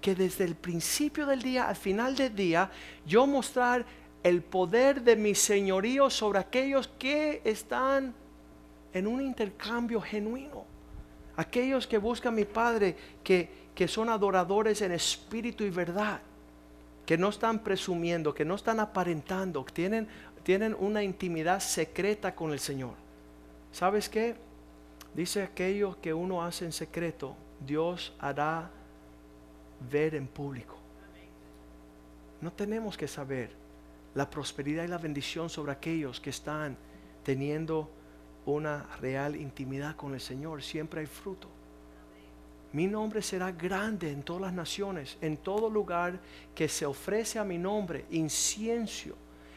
Que 0.00 0.14
desde 0.14 0.44
el 0.44 0.54
principio 0.54 1.26
del 1.26 1.42
día 1.42 1.68
al 1.68 1.76
final 1.76 2.16
del 2.16 2.34
día, 2.34 2.70
yo 3.04 3.26
mostrar 3.26 3.84
el 4.22 4.42
poder 4.42 5.02
de 5.02 5.16
mi 5.16 5.34
señorío 5.34 6.10
sobre 6.10 6.38
aquellos 6.38 6.88
que 6.98 7.40
están 7.44 8.14
en 8.92 9.06
un 9.06 9.20
intercambio 9.20 10.00
genuino. 10.00 10.64
Aquellos 11.36 11.86
que 11.86 11.98
buscan 11.98 12.34
a 12.34 12.36
mi 12.36 12.44
Padre, 12.44 12.96
que, 13.24 13.48
que 13.74 13.88
son 13.88 14.10
adoradores 14.10 14.82
en 14.82 14.92
espíritu 14.92 15.64
y 15.64 15.70
verdad, 15.70 16.20
que 17.06 17.16
no 17.16 17.28
están 17.28 17.60
presumiendo, 17.60 18.34
que 18.34 18.44
no 18.44 18.56
están 18.56 18.78
aparentando, 18.78 19.64
tienen, 19.64 20.06
tienen 20.42 20.76
una 20.78 21.02
intimidad 21.02 21.60
secreta 21.60 22.34
con 22.34 22.52
el 22.52 22.58
Señor. 22.58 22.94
¿Sabes 23.72 24.08
qué? 24.08 24.36
Dice 25.14 25.42
aquello 25.42 25.96
que 26.00 26.12
uno 26.12 26.42
hace 26.42 26.66
en 26.66 26.72
secreto, 26.72 27.34
Dios 27.66 28.12
hará 28.18 28.70
ver 29.90 30.14
en 30.14 30.26
público. 30.26 30.76
No 32.40 32.52
tenemos 32.52 32.96
que 32.96 33.08
saber 33.08 33.59
la 34.14 34.28
prosperidad 34.28 34.84
y 34.84 34.88
la 34.88 34.98
bendición 34.98 35.48
sobre 35.48 35.72
aquellos 35.72 36.20
que 36.20 36.30
están 36.30 36.76
teniendo 37.22 37.90
una 38.46 38.86
real 39.00 39.36
intimidad 39.36 39.96
con 39.96 40.14
el 40.14 40.20
Señor, 40.20 40.62
siempre 40.62 41.00
hay 41.00 41.06
fruto. 41.06 41.48
Mi 42.72 42.86
nombre 42.86 43.20
será 43.20 43.50
grande 43.50 44.10
en 44.12 44.22
todas 44.22 44.42
las 44.42 44.52
naciones, 44.52 45.18
en 45.20 45.36
todo 45.36 45.68
lugar 45.68 46.20
que 46.54 46.68
se 46.68 46.86
ofrece 46.86 47.38
a 47.38 47.44
mi 47.44 47.58
nombre 47.58 48.06
incienso 48.10 49.16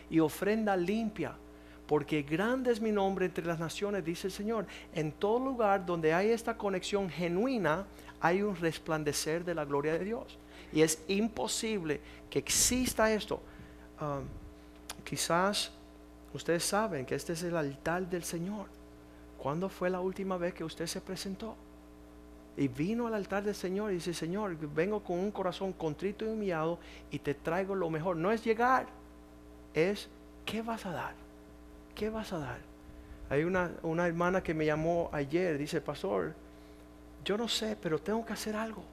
y 0.10 0.20
ofrenda 0.20 0.76
limpia, 0.76 1.36
porque 1.88 2.24
grande 2.24 2.72
es 2.72 2.82
mi 2.82 2.91
nombre 2.91 3.26
entre 3.26 3.45
las 3.45 3.60
naciones, 3.60 4.04
dice 4.04 4.28
el 4.28 4.34
Señor. 4.34 4.66
En 4.93 5.12
todo 5.12 5.39
lugar 5.39 5.86
donde 5.86 6.14
hay 6.14 6.30
esta 6.30 6.58
conexión 6.58 7.10
genuina, 7.10 7.86
hay 8.20 8.41
un 8.41 8.56
resplandecer 8.56 9.45
de 9.45 9.54
la 9.54 9.66
gloria 9.66 9.93
de 9.93 10.06
Dios. 10.06 10.38
Y 10.72 10.82
es 10.82 11.04
imposible 11.08 11.99
que 12.32 12.39
exista 12.39 13.14
esto. 13.14 13.41
Um, 14.01 14.24
quizás 15.03 15.71
Ustedes 16.34 16.63
saben 16.63 17.05
que 17.05 17.15
este 17.15 17.34
es 17.34 17.43
el 17.43 17.55
altar 17.55 18.09
del 18.09 18.23
Señor. 18.23 18.65
¿Cuándo 19.38 19.69
fue 19.69 19.89
la 19.89 19.99
última 19.99 20.38
vez 20.38 20.53
que 20.53 20.63
usted 20.63 20.88
se 20.88 20.99
presentó? 20.99 21.55
Y 22.57 22.67
vino 22.67 23.07
al 23.07 23.13
altar 23.13 23.43
del 23.43 23.55
Señor 23.55 23.91
y 23.91 23.95
dice, 23.95 24.13
Señor, 24.13 24.57
vengo 24.73 25.03
con 25.03 25.19
un 25.19 25.31
corazón 25.31 25.73
contrito 25.73 26.25
y 26.25 26.29
humillado 26.29 26.79
y 27.11 27.19
te 27.19 27.34
traigo 27.34 27.75
lo 27.75 27.89
mejor. 27.89 28.17
No 28.17 28.31
es 28.31 28.43
llegar, 28.43 28.88
es 29.73 30.09
¿qué 30.45 30.61
vas 30.61 30.86
a 30.86 30.91
dar? 30.91 31.13
¿Qué 31.93 32.09
vas 32.09 32.34
a 32.34 32.39
dar? 32.39 32.59
Hay 33.29 33.43
una, 33.43 33.71
una 33.84 34.07
hermana 34.07 34.41
que 34.41 34.53
me 34.53 34.65
llamó 34.65 35.09
ayer, 35.11 35.57
dice, 35.57 35.81
pastor, 35.81 36.34
yo 37.23 37.38
no 37.38 37.47
sé, 37.47 37.77
pero 37.79 37.99
tengo 37.99 38.25
que 38.25 38.34
hacer 38.34 38.55
algo. 38.55 38.84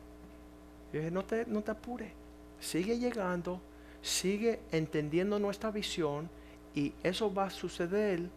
Y 0.92 0.98
dije, 0.98 1.10
no 1.10 1.24
te, 1.24 1.46
no 1.46 1.62
te 1.62 1.70
apures, 1.70 2.12
sigue 2.60 2.98
llegando, 2.98 3.60
sigue 4.02 4.60
entendiendo 4.72 5.38
nuestra 5.38 5.70
visión 5.70 6.28
y 6.74 6.92
eso 7.02 7.32
va 7.32 7.44
a 7.46 7.50
suceder 7.50 8.28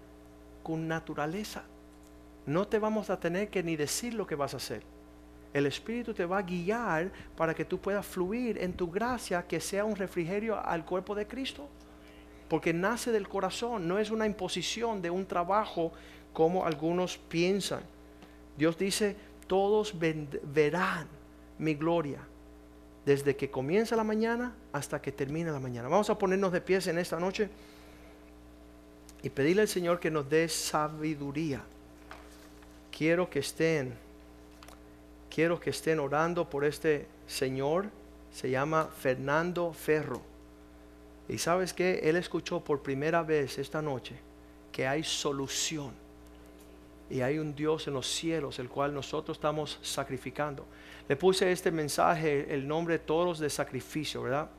con 0.64 0.88
naturaleza. 0.88 1.64
No 2.46 2.68
te 2.68 2.80
vamos 2.80 3.10
a 3.10 3.20
tener 3.20 3.50
que 3.50 3.64
ni 3.64 3.76
decir 3.76 4.14
lo 4.14 4.28
que 4.28 4.36
vas 4.36 4.54
a 4.54 4.58
hacer. 4.58 4.84
El 5.54 5.66
Espíritu 5.68 6.14
te 6.14 6.26
va 6.26 6.40
a 6.40 6.42
guiar 6.42 7.12
para 7.38 7.54
que 7.54 7.64
tú 7.64 7.80
puedas 7.80 8.06
fluir 8.06 8.58
en 8.58 8.74
tu 8.74 8.90
gracia, 8.90 9.46
que 9.48 9.60
sea 9.60 9.86
un 9.86 9.96
refrigerio 9.96 10.60
al 10.60 10.84
cuerpo 10.84 11.14
de 11.14 11.28
Cristo. 11.28 11.70
Porque 12.50 12.74
nace 12.74 13.12
del 13.12 13.30
corazón, 13.30 13.88
no 13.88 14.00
es 14.00 14.10
una 14.10 14.26
imposición 14.26 15.02
de 15.02 15.10
un 15.10 15.26
trabajo 15.26 15.92
como 16.34 16.66
algunos 16.66 17.18
piensan. 17.18 17.82
Dios 18.58 18.78
dice, 18.78 19.16
todos 19.48 19.96
verán 19.98 21.08
mi 21.60 21.76
gloria 21.76 22.20
desde 23.06 23.36
que 23.36 23.52
comienza 23.52 23.96
la 23.96 24.04
mañana 24.04 24.56
hasta 24.72 25.02
que 25.02 25.12
termina 25.12 25.52
la 25.52 25.60
mañana. 25.60 25.90
Vamos 25.90 26.10
a 26.10 26.18
ponernos 26.18 26.52
de 26.52 26.62
pies 26.62 26.88
en 26.88 26.98
esta 26.98 27.20
noche 27.20 27.50
y 29.22 29.30
pedirle 29.30 29.64
al 29.64 29.68
Señor 29.68 30.00
que 30.00 30.12
nos 30.12 30.30
dé 30.30 30.48
sabiduría. 30.50 31.62
quiero 32.96 33.30
que 33.30 33.40
estén, 33.40 33.94
quiero 35.34 35.60
que 35.60 35.72
estén 35.72 36.00
orando 36.00 36.50
por 36.50 36.64
este 36.64 37.08
señor, 37.26 37.90
se 38.32 38.50
llama 38.50 38.90
Fernando 39.00 39.74
Ferro. 39.74 40.22
Y 41.28 41.38
sabes 41.38 41.74
que 41.74 42.00
él 42.04 42.18
escuchó 42.18 42.64
por 42.64 42.82
primera 42.82 43.24
vez 43.24 43.58
esta 43.58 43.82
noche 43.82 44.16
que 44.72 44.86
hay 44.88 45.04
solución. 45.04 45.92
Y 47.10 47.22
hay 47.22 47.40
un 47.40 47.56
Dios 47.56 47.88
en 47.88 47.94
los 47.94 48.08
cielos, 48.08 48.60
el 48.60 48.70
cual 48.70 48.94
nosotros 48.94 49.38
estamos 49.38 49.80
sacrificando. 49.82 50.66
Le 51.08 51.16
puse 51.16 51.52
este 51.52 51.72
mensaje, 51.72 52.54
el 52.54 52.68
nombre 52.68 53.00
todos 53.00 53.40
de 53.40 53.50
sacrificio, 53.50 54.24
¿verdad? 54.24 54.50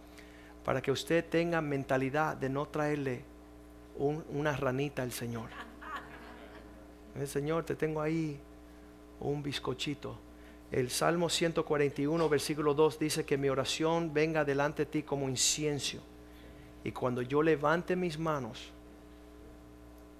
Para 0.64 0.82
que 0.82 0.92
usted 0.92 1.24
tenga 1.24 1.60
mentalidad 1.60 2.36
de 2.36 2.48
no 2.48 2.66
traerle 2.66 3.24
una 3.96 4.56
ranita 4.56 5.02
al 5.02 5.12
Señor. 5.12 5.48
El 7.18 7.28
Señor, 7.28 7.64
te 7.64 7.76
tengo 7.76 8.00
ahí 8.00 8.38
un 9.20 9.42
bizcochito. 9.42 10.18
El 10.70 10.90
Salmo 10.90 11.28
141, 11.28 12.28
versículo 12.28 12.74
2 12.74 12.98
dice 12.98 13.24
que 13.24 13.38
mi 13.38 13.48
oración 13.48 14.12
venga 14.12 14.44
delante 14.44 14.84
de 14.84 14.90
ti 14.90 15.02
como 15.02 15.28
incienso. 15.28 15.98
Y 16.82 16.90
cuando 16.90 17.22
yo 17.22 17.42
levante 17.42 17.96
mis 17.96 18.18
manos, 18.18 18.72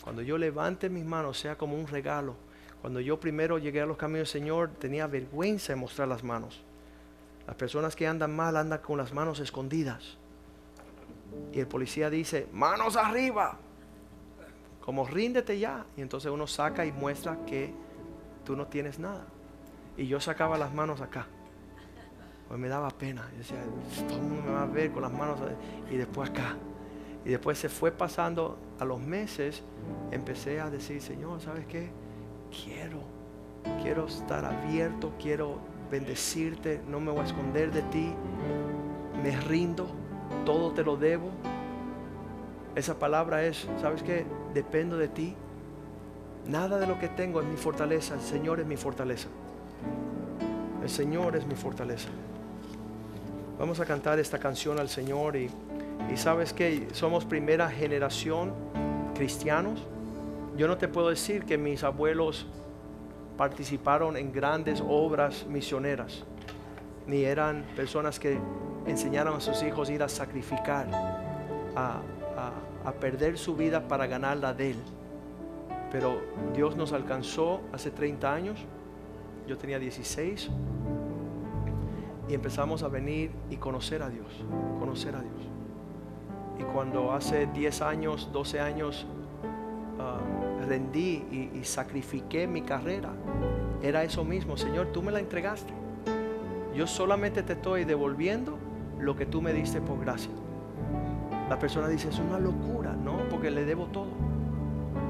cuando 0.03 0.22
yo 0.22 0.39
levante 0.39 0.89
mis 0.89 1.05
manos 1.05 1.39
sea 1.39 1.59
como 1.59 1.77
un 1.77 1.87
regalo. 1.87 2.37
Cuando 2.85 3.01
yo 3.01 3.18
primero 3.18 3.57
llegué 3.57 3.80
a 3.80 3.87
los 3.87 3.97
caminos 3.97 4.30
del 4.30 4.43
Señor 4.43 4.68
tenía 4.78 5.07
vergüenza 5.07 5.72
de 5.72 5.76
mostrar 5.76 6.07
las 6.07 6.22
manos. 6.22 6.61
Las 7.47 7.57
personas 7.57 7.97
que 7.97 8.07
andan 8.07 8.37
mal 8.37 8.59
andan 8.59 8.80
con 8.80 8.99
las 8.99 9.11
manos 9.11 9.41
escondidas. 9.41 10.18
Y 11.51 11.61
el 11.61 11.66
policía 11.66 12.11
dice, 12.11 12.47
manos 12.53 12.97
arriba 12.97 13.57
como 14.82 15.07
ríndete 15.07 15.59
ya. 15.59 15.87
Y 15.97 16.03
entonces 16.03 16.30
uno 16.30 16.47
saca 16.47 16.85
y 16.85 16.93
muestra 16.93 17.39
que 17.47 17.72
tú 18.45 18.55
no 18.55 18.66
tienes 18.66 18.99
nada. 18.99 19.24
Y 19.97 20.07
yo 20.07 20.20
sacaba 20.20 20.59
las 20.59 20.74
manos 20.74 21.01
acá. 21.01 21.26
Pues 22.49 22.61
me 22.61 22.68
daba 22.68 22.91
pena. 22.91 23.26
Yo 23.32 23.39
decía, 23.39 23.64
todo 24.07 24.18
el 24.18 24.24
mundo 24.24 24.43
me 24.43 24.53
va 24.53 24.64
a 24.64 24.66
ver 24.66 24.93
con 24.93 25.01
las 25.01 25.12
manos. 25.12 25.39
Y 25.91 25.97
después 25.97 26.28
acá. 26.28 26.55
Y 27.24 27.30
después 27.30 27.57
se 27.57 27.70
fue 27.70 27.93
pasando 27.93 28.59
a 28.78 28.85
los 28.85 29.01
meses. 29.01 29.62
Empecé 30.11 30.61
a 30.61 30.68
decir, 30.68 31.01
Señor, 31.01 31.41
¿sabes 31.41 31.64
qué? 31.64 32.04
Quiero, 32.63 33.01
quiero 33.83 34.07
estar 34.07 34.45
abierto, 34.45 35.13
quiero 35.21 35.59
bendecirte, 35.91 36.81
no 36.89 37.01
me 37.01 37.11
voy 37.11 37.23
a 37.23 37.25
esconder 37.25 37.73
de 37.73 37.83
ti. 37.83 38.13
Me 39.23 39.41
rindo, 39.41 39.87
todo 40.45 40.73
te 40.73 40.85
lo 40.85 40.97
debo. 40.97 41.31
Esa 42.75 42.99
palabra 42.99 43.45
es, 43.45 43.67
¿sabes 43.81 44.03
qué? 44.03 44.27
Dependo 44.53 44.97
de 44.97 45.09
ti. 45.09 45.35
Nada 46.47 46.79
de 46.79 46.87
lo 46.87 46.99
que 46.99 47.09
tengo 47.09 47.41
es 47.41 47.47
mi 47.47 47.57
fortaleza. 47.57 48.15
El 48.15 48.21
Señor 48.21 48.61
es 48.61 48.67
mi 48.67 48.77
fortaleza. 48.77 49.29
El 50.83 50.91
Señor 50.91 51.37
es 51.37 51.47
mi 51.47 51.55
fortaleza. 51.55 52.11
Vamos 53.59 53.81
a 53.81 53.87
cantar 53.87 54.19
esta 54.19 54.39
canción 54.39 54.79
al 54.79 54.89
Señor 54.89 55.37
y, 55.37 55.49
y 56.13 56.17
sabes 56.17 56.53
que 56.53 56.89
somos 56.93 57.25
primera 57.25 57.71
generación 57.71 58.53
cristianos. 59.15 59.87
Yo 60.57 60.69
no 60.69 60.79
te 60.79 60.87
puedo 60.87 61.09
decir 61.09 61.45
que 61.45 61.59
mis 61.59 61.83
abuelos 61.83 62.47
participaron 63.37 64.17
en 64.17 64.33
grandes 64.33 64.83
obras 64.87 65.47
misioneras, 65.49 66.25
ni 67.07 67.25
eran 67.25 67.65
personas 67.75 68.21
que 68.21 68.39
enseñaron 68.87 69.37
a 69.37 69.41
sus 69.41 69.63
hijos 69.63 69.89
a 69.89 69.93
ir 69.93 70.03
a 70.03 70.09
sacrificar, 70.09 70.87
a, 71.75 72.01
a, 72.85 72.93
perder 72.93 73.37
su 73.37 73.57
vida 73.57 73.89
para 73.89 74.07
ganar 74.07 74.37
la 74.37 74.55
de 74.55 74.71
Él. 74.71 74.77
Pero 75.91 76.21
Dios 76.55 76.77
nos 76.77 76.93
alcanzó 76.93 77.61
hace 77.73 77.91
30 77.91 78.33
años, 78.33 78.61
yo 79.49 79.59
tenía 79.59 79.79
16, 79.79 80.51
y 82.29 82.35
empezamos 82.35 82.83
a 82.83 82.89
venir 82.89 83.33
y 83.51 83.57
conocer 83.57 84.03
a 84.03 84.09
Dios, 84.09 84.45
conocer 84.79 85.17
a 85.17 85.21
Dios. 85.21 85.49
Y 86.59 86.63
cuando 86.63 87.13
hace 87.13 87.47
10 87.47 87.83
años, 87.83 88.31
12 88.33 88.61
años, 88.61 89.07
ah, 89.99 90.21
rendí 90.65 91.51
y, 91.55 91.65
sacrifiqué 91.65 92.47
mi 92.47 92.62
carrera, 92.62 93.11
era 93.83 94.03
eso 94.03 94.25
mismo, 94.25 94.57
Señor, 94.57 94.89
tú 94.89 95.03
me 95.03 95.12
la 95.12 95.21
entregaste. 95.21 95.73
Yo 96.75 96.87
solamente 96.87 97.43
te 97.43 97.53
estoy 97.53 97.85
devolviendo 97.85 98.59
lo 98.99 99.17
que 99.17 99.27
tú 99.27 99.41
me 99.41 99.53
diste 99.53 99.81
por 99.81 100.01
gracia. 100.01 100.33
La 101.49 101.59
persona 101.59 101.89
dice, 101.89 102.09
es 102.09 102.19
una 102.19 102.39
locura, 102.39 102.93
¿no? 102.93 103.19
Porque 103.31 103.51
le 103.51 103.65
debo 103.65 103.87
todo. 103.87 104.09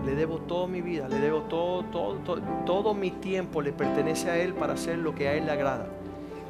Le 0.04 0.14
debo 0.14 0.38
toda 0.38 0.66
mi 0.66 0.82
vida, 0.82 1.08
le 1.08 1.18
debo 1.18 1.42
todo, 1.42 1.84
todo, 1.84 2.18
todo, 2.66 2.94
mi 2.94 3.10
tiempo 3.10 3.62
le 3.62 3.72
pertenece 3.72 4.30
a 4.30 4.36
Él 4.36 4.52
para 4.52 4.74
hacer 4.74 4.98
lo 4.98 5.14
que 5.14 5.28
a 5.28 5.34
Él 5.34 5.46
le 5.46 5.52
agrada. 5.52 5.88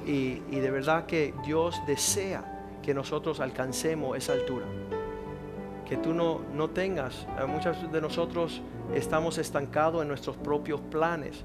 Y 0.06 0.40
de 0.50 0.70
verdad 0.70 1.06
que 1.06 1.32
Dios 1.44 1.80
desea 1.86 2.54
que 2.84 2.92
nosotros 2.92 3.40
alcancemos 3.40 4.16
esa 4.16 4.34
altura. 4.34 4.66
Que 5.84 5.96
tú 5.96 6.14
no, 6.14 6.40
no 6.54 6.70
tengas, 6.70 7.26
muchos 7.48 7.90
de 7.92 8.00
nosotros 8.00 8.62
estamos 8.94 9.38
estancados 9.38 10.02
en 10.02 10.08
nuestros 10.08 10.36
propios 10.36 10.80
planes. 10.80 11.44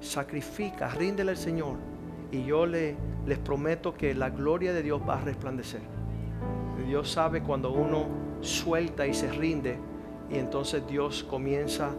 Sacrifica, 0.00 0.88
ríndele 0.88 1.32
al 1.32 1.36
Señor. 1.36 1.76
Y 2.30 2.44
yo 2.44 2.66
le, 2.66 2.96
les 3.26 3.38
prometo 3.38 3.94
que 3.94 4.14
la 4.14 4.30
gloria 4.30 4.72
de 4.72 4.82
Dios 4.82 5.00
va 5.08 5.14
a 5.14 5.20
resplandecer. 5.20 5.80
Dios 6.90 7.10
sabe 7.10 7.40
cuando 7.40 7.70
uno 7.70 8.06
suelta 8.40 9.06
y 9.06 9.14
se 9.14 9.30
rinde 9.30 9.78
y 10.28 10.38
entonces 10.38 10.86
Dios 10.88 11.22
comienza 11.22 11.90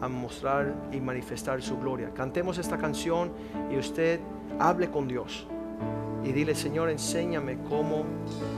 a 0.00 0.08
mostrar 0.08 0.74
y 0.90 1.00
manifestar 1.00 1.62
su 1.62 1.78
gloria. 1.78 2.10
Cantemos 2.12 2.58
esta 2.58 2.76
canción 2.76 3.30
y 3.70 3.78
usted 3.78 4.18
hable 4.58 4.90
con 4.90 5.06
Dios 5.06 5.46
y 6.24 6.32
dile, 6.32 6.54
Señor, 6.54 6.90
enséñame 6.90 7.58
cómo 7.68 8.04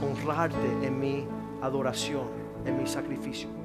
honrarte 0.03 0.87
en 0.87 0.99
mi 0.99 1.27
adoración, 1.61 2.25
en 2.65 2.77
mi 2.77 2.87
sacrificio. 2.87 3.64